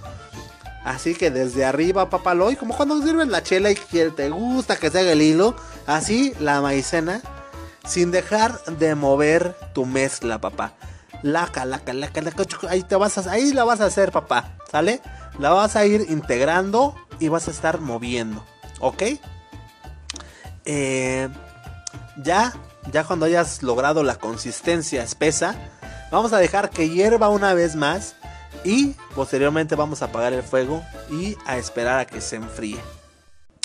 [0.84, 4.30] Así que desde arriba, papá, lo y como cuando sirves la chela y que te
[4.30, 5.54] gusta que se haga el hilo,
[5.86, 7.20] así la maicena,
[7.86, 10.72] sin dejar de mover tu mezcla, papá.
[11.22, 15.00] Laca, laca, laca, laca, ahí te vas a, ahí la vas a hacer, papá, ¿sale?
[15.38, 18.44] La vas a ir integrando y vas a estar moviendo,
[18.80, 19.02] ¿ok?
[20.64, 21.28] Eh,
[22.22, 22.52] ya,
[22.92, 25.54] ya cuando hayas logrado la consistencia espesa,
[26.10, 28.14] vamos a dejar que hierva una vez más
[28.64, 32.80] y posteriormente vamos a apagar el fuego y a esperar a que se enfríe.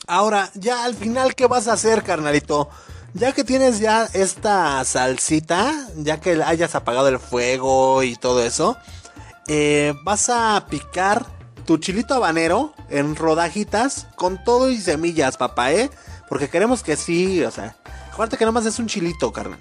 [0.08, 2.70] Ahora, ya al final, ¿qué vas a hacer, carnalito?
[3.14, 8.76] Ya que tienes ya esta salsita, ya que hayas apagado el fuego y todo eso,
[9.48, 11.26] eh, vas a picar
[11.66, 15.92] tu chilito habanero en rodajitas con todo y semillas, papá, ¿eh?
[16.28, 17.76] Porque queremos que sí, o sea,
[18.12, 19.60] acuérdate que nomás es un chilito, carnal.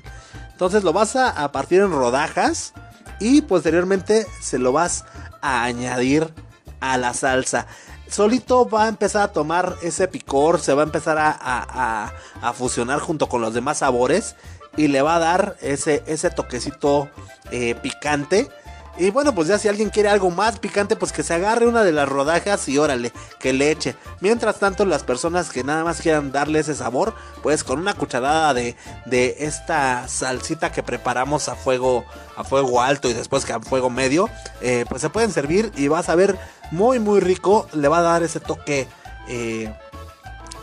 [0.50, 2.72] Entonces lo vas a, a partir en rodajas
[3.20, 5.05] y posteriormente se lo vas
[5.42, 6.32] a añadir
[6.80, 7.66] a la salsa.
[8.12, 12.52] Solito va a empezar a tomar ese picor, se va a empezar a, a- a-
[12.52, 14.36] fusionar junto con los demás sabores
[14.76, 17.08] y le va a dar ese, ese toquecito
[17.50, 18.50] eh, picante.
[18.99, 21.82] Y bueno, pues ya si alguien quiere algo más picante, pues que se agarre una
[21.82, 23.97] de las rodajas y órale, que le eche.
[24.20, 28.53] Mientras tanto, las personas que nada más quieran darle ese sabor, pues con una cucharada
[28.53, 28.76] de,
[29.07, 32.05] de esta salsita que preparamos a fuego,
[32.36, 34.28] a fuego alto y después que a fuego medio,
[34.61, 36.38] eh, pues se pueden servir y vas a ver
[36.70, 37.66] muy muy rico.
[37.72, 38.88] Le va a dar ese toque,
[39.26, 39.74] eh,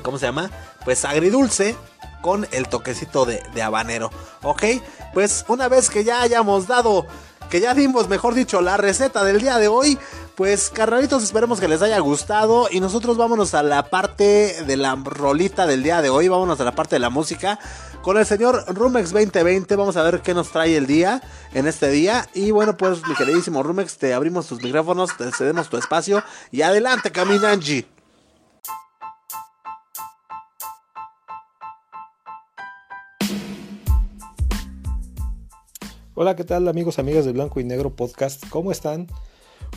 [0.04, 0.52] ¿cómo se llama?
[0.86, 1.76] Pues agridulce
[2.22, 4.12] con el toquecito de, de habanero.
[4.44, 4.64] Ok,
[5.14, 7.08] pues una vez que ya hayamos dado,
[7.50, 9.98] que ya dimos, mejor dicho, la receta del día de hoy,
[10.36, 12.68] pues carnalitos, esperemos que les haya gustado.
[12.72, 16.64] Y nosotros vámonos a la parte de la rolita del día de hoy, vámonos a
[16.64, 17.60] la parte de la música.
[18.02, 21.22] Con el señor Rumex 2020, vamos a ver qué nos trae el día,
[21.54, 22.28] en este día.
[22.34, 26.24] Y bueno, pues mi queridísimo Rumex, te abrimos tus micrófonos, te cedemos tu espacio.
[26.52, 27.86] Y adelante, Caminanji.
[36.22, 38.44] Hola, ¿qué tal amigos, amigas de Blanco y Negro Podcast?
[38.50, 39.08] ¿Cómo están?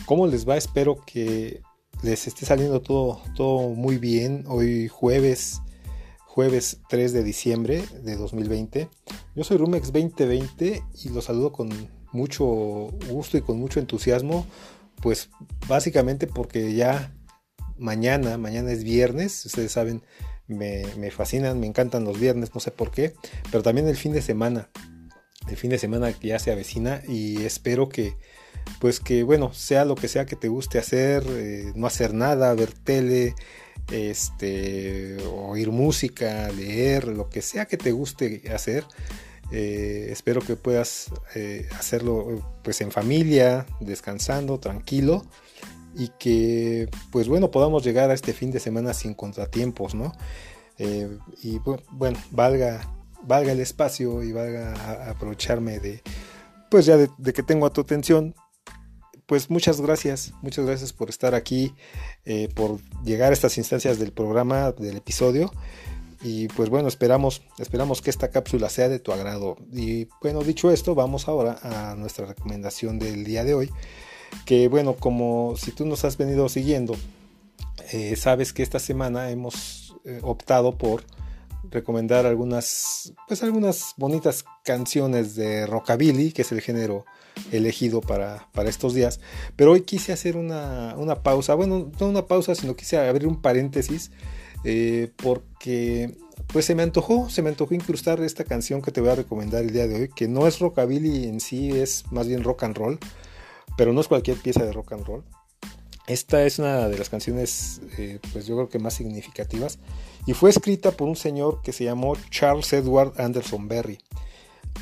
[0.05, 0.57] ¿Cómo les va?
[0.57, 1.61] Espero que
[2.01, 4.43] les esté saliendo todo, todo muy bien.
[4.49, 5.61] Hoy jueves,
[6.25, 8.89] jueves 3 de diciembre de 2020.
[9.37, 11.69] Yo soy Rumex 2020 y los saludo con
[12.11, 12.45] mucho
[13.09, 14.45] gusto y con mucho entusiasmo.
[15.01, 15.29] Pues
[15.69, 17.15] básicamente porque ya
[17.77, 20.03] mañana, mañana es viernes, ustedes saben,
[20.47, 23.13] me, me fascinan, me encantan los viernes, no sé por qué,
[23.49, 24.69] pero también el fin de semana
[25.49, 28.15] el fin de semana que ya se avecina y espero que
[28.79, 32.53] pues que bueno sea lo que sea que te guste hacer eh, no hacer nada
[32.53, 33.35] ver tele
[33.91, 38.85] este oír música leer lo que sea que te guste hacer
[39.51, 45.25] eh, espero que puedas eh, hacerlo pues en familia descansando tranquilo
[45.95, 50.13] y que pues bueno podamos llegar a este fin de semana sin contratiempos no
[50.79, 52.81] y bu- bueno valga
[53.25, 56.01] valga el espacio y valga a- aprovecharme de
[56.69, 58.33] pues ya de, que tengo a tu atención
[59.25, 61.73] pues muchas gracias, muchas gracias por estar aquí,
[62.25, 65.51] eh, por llegar a estas instancias del programa, del episodio.
[66.21, 69.55] Y pues bueno, esperamos, esperamos que esta cápsula sea de tu agrado.
[69.71, 73.71] Y bueno, dicho esto, vamos ahora a nuestra recomendación del día de hoy.
[74.45, 76.95] Que bueno, como si tú nos has venido siguiendo,
[77.93, 81.03] eh, sabes que esta semana hemos eh, optado por
[81.69, 87.05] recomendar algunas, pues algunas bonitas canciones de rockabilly, que es el género
[87.51, 89.19] elegido para, para estos días.
[89.55, 93.41] Pero hoy quise hacer una, una pausa, bueno, no una pausa, sino quise abrir un
[93.41, 94.11] paréntesis
[94.63, 96.15] eh, porque
[96.47, 99.63] pues se me antojó, se me antojó incrustar esta canción que te voy a recomendar
[99.63, 102.77] el día de hoy, que no es rockabilly en sí, es más bien rock and
[102.77, 102.99] roll,
[103.77, 105.23] pero no es cualquier pieza de rock and roll.
[106.05, 109.79] Esta es una de las canciones, eh, pues yo creo que más significativas,
[110.25, 113.99] y fue escrita por un señor que se llamó Charles Edward Anderson Berry.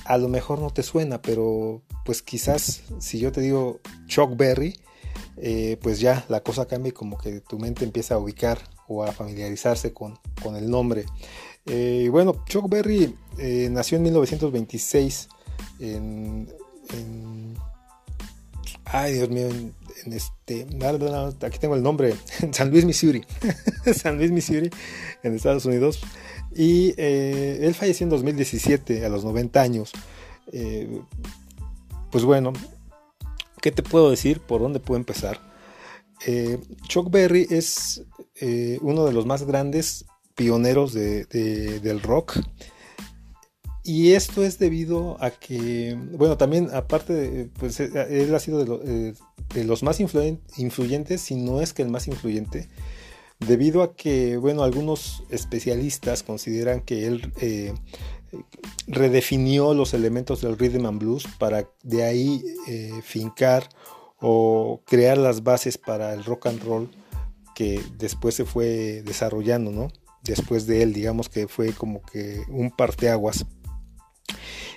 [0.06, 4.80] A lo mejor no te suena, pero pues quizás si yo te digo Chuck Berry,
[5.38, 9.04] eh, pues ya la cosa cambia y como que tu mente empieza a ubicar o
[9.04, 11.06] a familiarizarse con, con el nombre.
[11.66, 15.30] Eh, bueno, Chuck Berry eh, nació en 1926
[15.80, 16.48] en,
[18.86, 19.74] ay Dios mío, en,
[20.06, 20.88] en este, no,
[21.42, 23.24] aquí tengo el nombre, en San Luis, Missouri,
[23.96, 24.70] San Luis, Missouri,
[25.24, 26.00] en Estados Unidos.
[26.56, 29.92] Y eh, él falleció en 2017 a los 90 años.
[30.52, 31.00] Eh,
[32.12, 32.52] pues bueno,
[33.62, 34.42] ¿qué te puedo decir?
[34.42, 35.40] ¿Por dónde puedo empezar?
[36.26, 38.04] Eh, Chuck Berry es
[38.82, 42.38] uno de los más grandes pioneros de- del rock.
[43.84, 48.64] Y esto es debido a que, bueno, también aparte, de, pues eh, él ha sido
[48.64, 49.14] de, eh,
[49.56, 52.70] de los más influyentes, si no es que el más influyente,
[53.40, 57.74] debido a que, bueno, algunos especialistas consideran que él eh,
[58.86, 62.44] redefinió los elementos del rhythm and blues para de ahí
[63.04, 63.68] fincar
[64.22, 66.90] o crear las bases para el rock and roll
[67.56, 69.90] que después se fue desarrollando, ¿no?
[70.24, 73.46] Después de él, digamos que fue como que un parteaguas.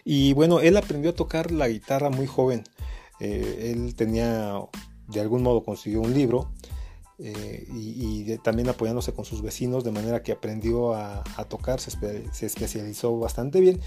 [0.04, 2.64] Y bueno, él aprendió a tocar la guitarra muy joven.
[3.20, 4.60] Eh, él tenía,
[5.08, 6.50] de algún modo consiguió un libro
[7.18, 12.30] eh, y, también apoyándose con sus vecinos, de manera que aprendió a, tocar, se, espe-
[12.32, 13.80] se especializó bastante bien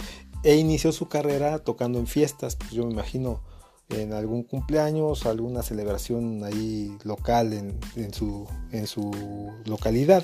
[0.43, 2.55] e inició su carrera tocando en fiestas.
[2.55, 3.41] Pues yo me imagino
[3.89, 8.47] en algún cumpleaños, alguna celebración ahí local en su
[9.65, 10.23] localidad.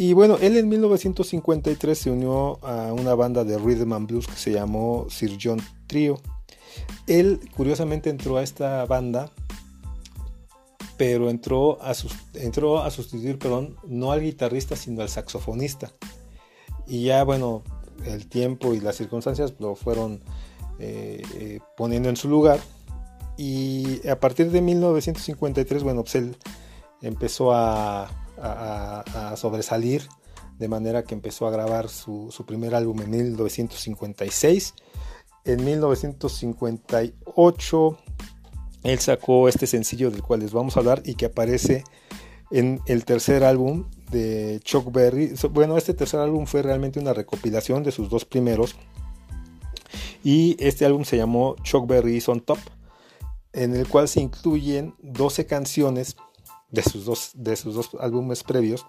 [0.00, 4.32] Y bueno, él en 1953 se unió a una banda de rhythm and blues que
[4.32, 6.18] se llamó Sir John Trio.
[7.06, 9.30] Él curiosamente entró a esta banda,
[10.96, 11.92] pero entró a,
[12.32, 15.92] entró a sustituir, perdón, no al guitarrista, sino al saxofonista.
[16.86, 17.62] Y ya, bueno,
[18.06, 20.22] el tiempo y las circunstancias lo fueron
[20.78, 22.58] eh, eh, poniendo en su lugar.
[23.36, 26.38] Y a partir de 1953, bueno, pues él
[27.02, 28.08] empezó a,
[28.42, 30.08] a- sobresalir
[30.58, 34.74] de manera que empezó a grabar su, su primer álbum en 1956.
[35.44, 37.98] En 1958
[38.82, 41.84] él sacó este sencillo del cual les vamos a hablar y que aparece
[42.50, 45.34] en el tercer álbum de Chuck Berry.
[45.50, 48.74] Bueno, este tercer álbum fue realmente una recopilación de sus dos primeros.
[50.22, 52.58] Y este álbum se llamó Chuck Berry on Top,
[53.52, 56.16] en el cual se incluyen 12 canciones
[56.70, 58.86] de sus dos, de sus dos álbumes previos.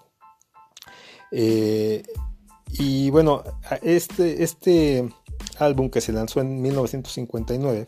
[1.30, 2.02] Eh,
[2.72, 3.42] y bueno,
[3.82, 5.08] este, este
[5.58, 7.86] álbum que se lanzó en 1959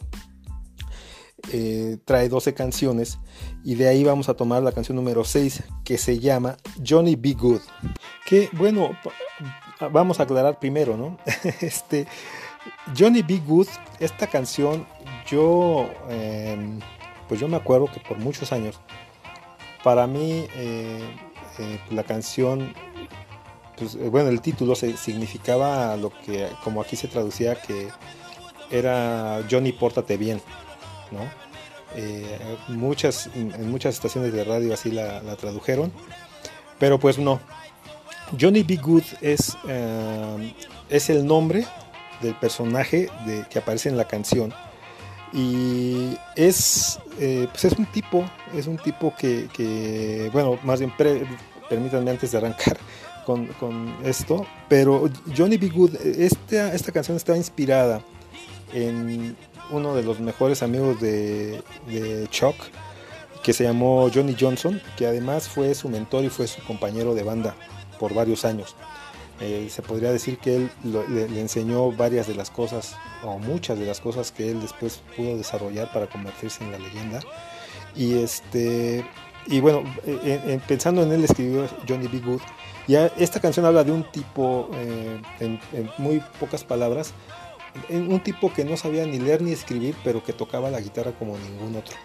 [1.53, 3.19] eh, trae 12 canciones
[3.65, 7.35] y de ahí vamos a tomar la canción número 6 que se llama Johnny Be
[7.35, 7.61] Good.
[8.27, 8.91] Que bueno,
[9.93, 11.19] vamos a aclarar primero, ¿no?
[11.61, 12.07] este
[12.97, 13.69] Johnny Be Good,
[14.01, 14.87] esta canción
[15.27, 16.79] yo eh,
[17.29, 18.81] pues yo me acuerdo que por muchos años
[19.85, 20.99] para mí eh,
[21.59, 22.73] eh, la canción
[23.77, 27.89] pues, eh, bueno el título significaba lo que como aquí se traducía que
[28.71, 30.41] era Johnny pórtate bien
[31.13, 31.45] ¿no?
[32.67, 35.93] Muchas, en muchas estaciones de radio así la, tradujeron,
[36.81, 37.39] pero pues no.
[38.41, 38.79] Johnny B.
[38.79, 39.57] Good es,
[40.89, 41.65] es el nombre
[42.21, 43.09] del personaje
[43.49, 44.53] que aparece en la canción
[45.35, 48.25] y es, eh, pues es un tipo,
[48.55, 50.93] es un tipo que, bueno, más bien
[51.69, 52.79] permítanme antes de arrancar
[53.27, 55.71] con, con esto, pero Johnny B.
[55.71, 58.01] Good, esta, esta canción está inspirada
[58.73, 59.37] en
[59.71, 62.55] uno de los mejores amigos de, de Chuck,
[63.43, 67.25] que se llamó Johnny Johnson, que además fue su mentor y fue su compañero de
[67.25, 67.57] banda
[67.99, 68.77] por varios años.
[69.41, 73.87] Eh, se podría decir que él le, enseñó varias de las cosas, o muchas de
[73.87, 77.21] las cosas que él después pudo desarrollar para convertirse en la leyenda.
[77.97, 79.05] Y este
[79.47, 82.21] y bueno, eh, eh, pensando en él escribió Johnny B.
[82.21, 82.41] Good.
[82.87, 84.71] Ya esta canción habla de un tipo,
[85.41, 87.13] en, en muy pocas palabras,
[87.89, 91.37] un tipo que no sabía ni leer ni escribir, pero que tocaba la guitarra como
[91.39, 91.97] ningún otro.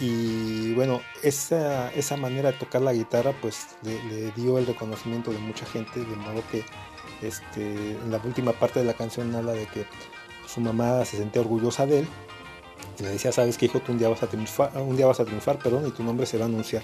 [0.00, 5.38] Y bueno, esa, esa manera de tocar la guitarra pues le, dio el reconocimiento de
[5.38, 6.64] mucha gente, de modo que
[7.22, 9.86] este, en la última parte de la canción habla de que
[10.46, 12.08] su mamá se sentía orgullosa de él
[12.98, 15.20] y le decía, sabes que hijo, tú un día vas a triunfar, un día vas
[15.20, 16.82] a triunfar, perdón, y tu nombre se va a anunciar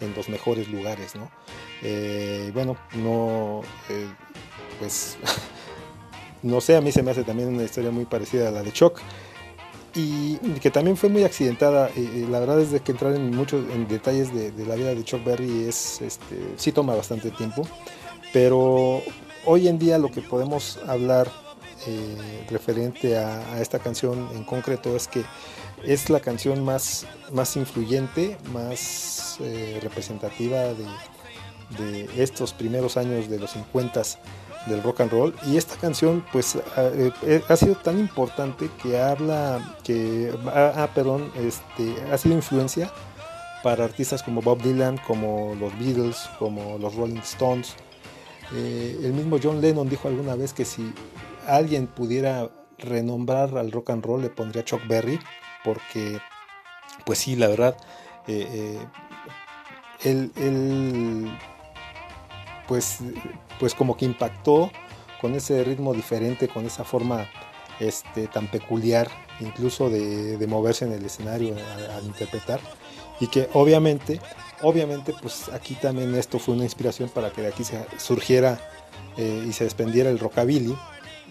[0.00, 1.30] en los mejores lugares, ¿no?
[1.82, 4.08] Eh, bueno, no, eh,
[4.78, 5.16] pues,
[6.42, 8.72] no sé, a mí se me hace también una historia muy parecida a la de
[8.72, 9.00] Chuck
[9.94, 11.88] y que también fue muy accidentada.
[11.88, 15.04] eh, eh, la verdad es que entrar en muchos en detalles de, la vida de
[15.04, 17.66] Chuck Berry es, este, sí toma bastante tiempo,
[18.32, 19.02] pero
[19.44, 21.30] hoy en día lo que podemos hablar
[21.86, 25.24] eh, referente a, esta canción en concreto es que
[25.84, 29.38] es la canción más, más influyente, más
[29.82, 30.86] representativa de,
[31.76, 34.02] de estos primeros años de los 50
[34.66, 35.34] del rock and roll.
[35.46, 36.84] Y esta canción pues ha,
[37.22, 42.90] eh, ha sido tan importante que habla que ah, ah, perdón este ha sido influencia
[43.62, 47.74] para artistas como Bob Dylan como los Beatles como los Rolling Stones.
[48.54, 50.92] Eh, el mismo John Lennon dijo alguna vez que si
[51.46, 55.18] alguien pudiera renombrar al rock and roll le pondría Chuck Berry
[55.64, 56.18] porque
[57.06, 57.76] pues sí la verdad
[58.26, 58.78] eh,
[60.04, 61.32] eh, él
[62.66, 62.98] pues,
[63.58, 64.70] pues como que impactó
[65.20, 67.28] con ese ritmo diferente, con esa forma
[67.80, 69.08] este, tan peculiar,
[69.40, 71.54] incluso de, de moverse en el escenario
[71.96, 72.60] al interpretar.
[73.20, 74.20] Y que obviamente,
[74.62, 78.60] obviamente, pues aquí también esto fue una inspiración para que de aquí se surgiera
[79.16, 80.76] eh, y se desprendiera el rockabilly.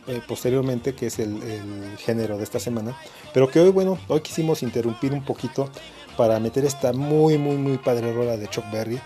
[0.07, 2.95] eh, posteriormente, que es el, el género de esta semana,
[3.34, 5.69] pero que hoy, bueno, hoy quisimos interrumpir un poquito
[6.17, 8.99] para meter esta muy, muy, muy padre rola de Chuck Berry,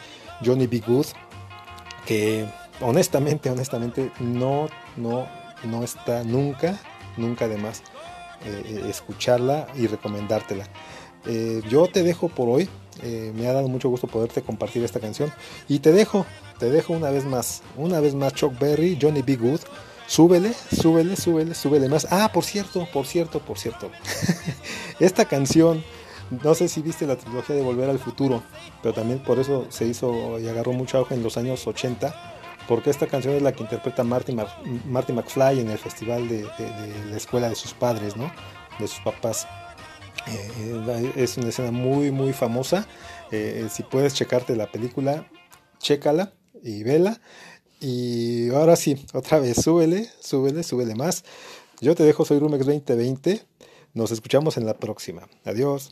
[0.43, 0.81] Johnny B.
[0.85, 1.07] Good,
[2.07, 2.47] que
[2.81, 5.27] honestamente, honestamente, no, no,
[5.63, 6.79] no está nunca,
[7.17, 7.83] nunca de más
[8.45, 10.65] eh, escucharla y recomendártela.
[11.25, 12.69] Eh, yo te dejo por hoy,
[13.03, 15.31] eh, me ha dado mucho gusto poderte compartir esta canción
[15.67, 16.25] y te dejo,
[16.57, 19.35] te dejo una vez más, una vez más Chuck Berry, Johnny B.
[19.35, 19.61] Good.
[20.07, 22.07] Súbele, súbele, súbele, súbele más.
[22.09, 23.91] Ah, por cierto, por cierto, por cierto.
[25.01, 25.83] Esta canción,
[26.43, 28.43] no sé si viste la trilogía de Volver al Futuro,
[28.81, 32.13] pero también por eso se hizo y agarró mucho auge en los años 80,
[32.67, 36.43] porque esta canción es la que interpreta Marty, Mar- Marty McFly en el festival de,
[37.09, 38.31] la escuela de sus padres, ¿no?
[38.79, 39.47] De sus papás.
[40.27, 40.51] Eh,
[40.87, 42.85] eh, es una escena muy, muy famosa.
[43.31, 45.25] Eh, si puedes checarte la película,
[45.79, 47.21] chécala y vela.
[47.79, 51.23] Y ahora sí, otra vez, súbele, súbele, súbele más.
[51.79, 53.43] Yo te dejo, soy Rumex 2020.
[53.97, 55.23] Nos escuchamos en la próxima.
[55.43, 55.89] Adiós.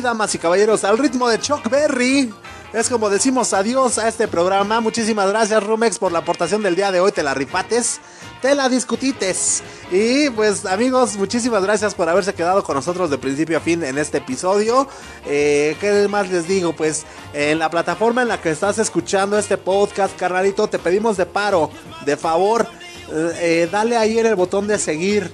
[0.00, 2.32] Damas y caballeros, al ritmo de Chuck Berry.
[2.72, 4.80] Es como decimos adiós a este programa.
[4.80, 7.10] Muchísimas gracias, Rumex, por la aportación del día de hoy.
[7.10, 8.00] Te la ripates,
[8.40, 9.62] te la discutites.
[9.90, 13.98] Y pues, amigos, muchísimas gracias por haberse quedado con nosotros de principio a fin en
[13.98, 14.86] este episodio.
[15.26, 16.72] Eh, ¿Qué más les digo?
[16.72, 21.26] Pues, en la plataforma en la que estás escuchando este podcast, carnalito, te pedimos de
[21.26, 21.70] paro,
[22.06, 22.68] de favor
[23.12, 25.30] eh, dale ahí en el botón de seguir.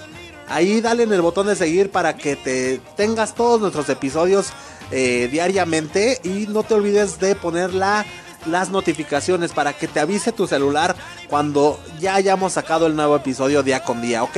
[0.49, 4.49] Ahí dale en el botón de seguir para que te tengas todos nuestros episodios
[4.93, 8.05] eh, diariamente y no te olvides de poner la-
[8.47, 10.95] las notificaciones para que te avise tu celular
[11.29, 14.37] cuando ya hayamos sacado el nuevo episodio día con día, ¿ok?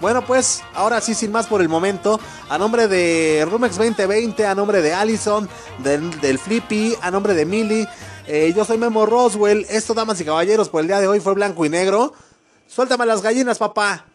[0.00, 4.56] Bueno, pues ahora sí, sin más por el momento, a nombre de Rumex 2020, a
[4.56, 5.48] nombre de Allison,
[5.84, 7.86] del, del Flippy, a nombre de Millie,
[8.26, 9.64] eh, yo soy Memo Roswell.
[9.70, 12.12] Esto, damas y caballeros, por el día de hoy fue blanco y negro.
[12.66, 14.06] Suéltame las gallinas, papá.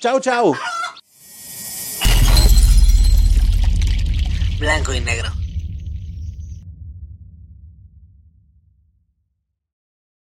[0.00, 0.54] Chau, chau.
[4.58, 5.39] Blanco y negro.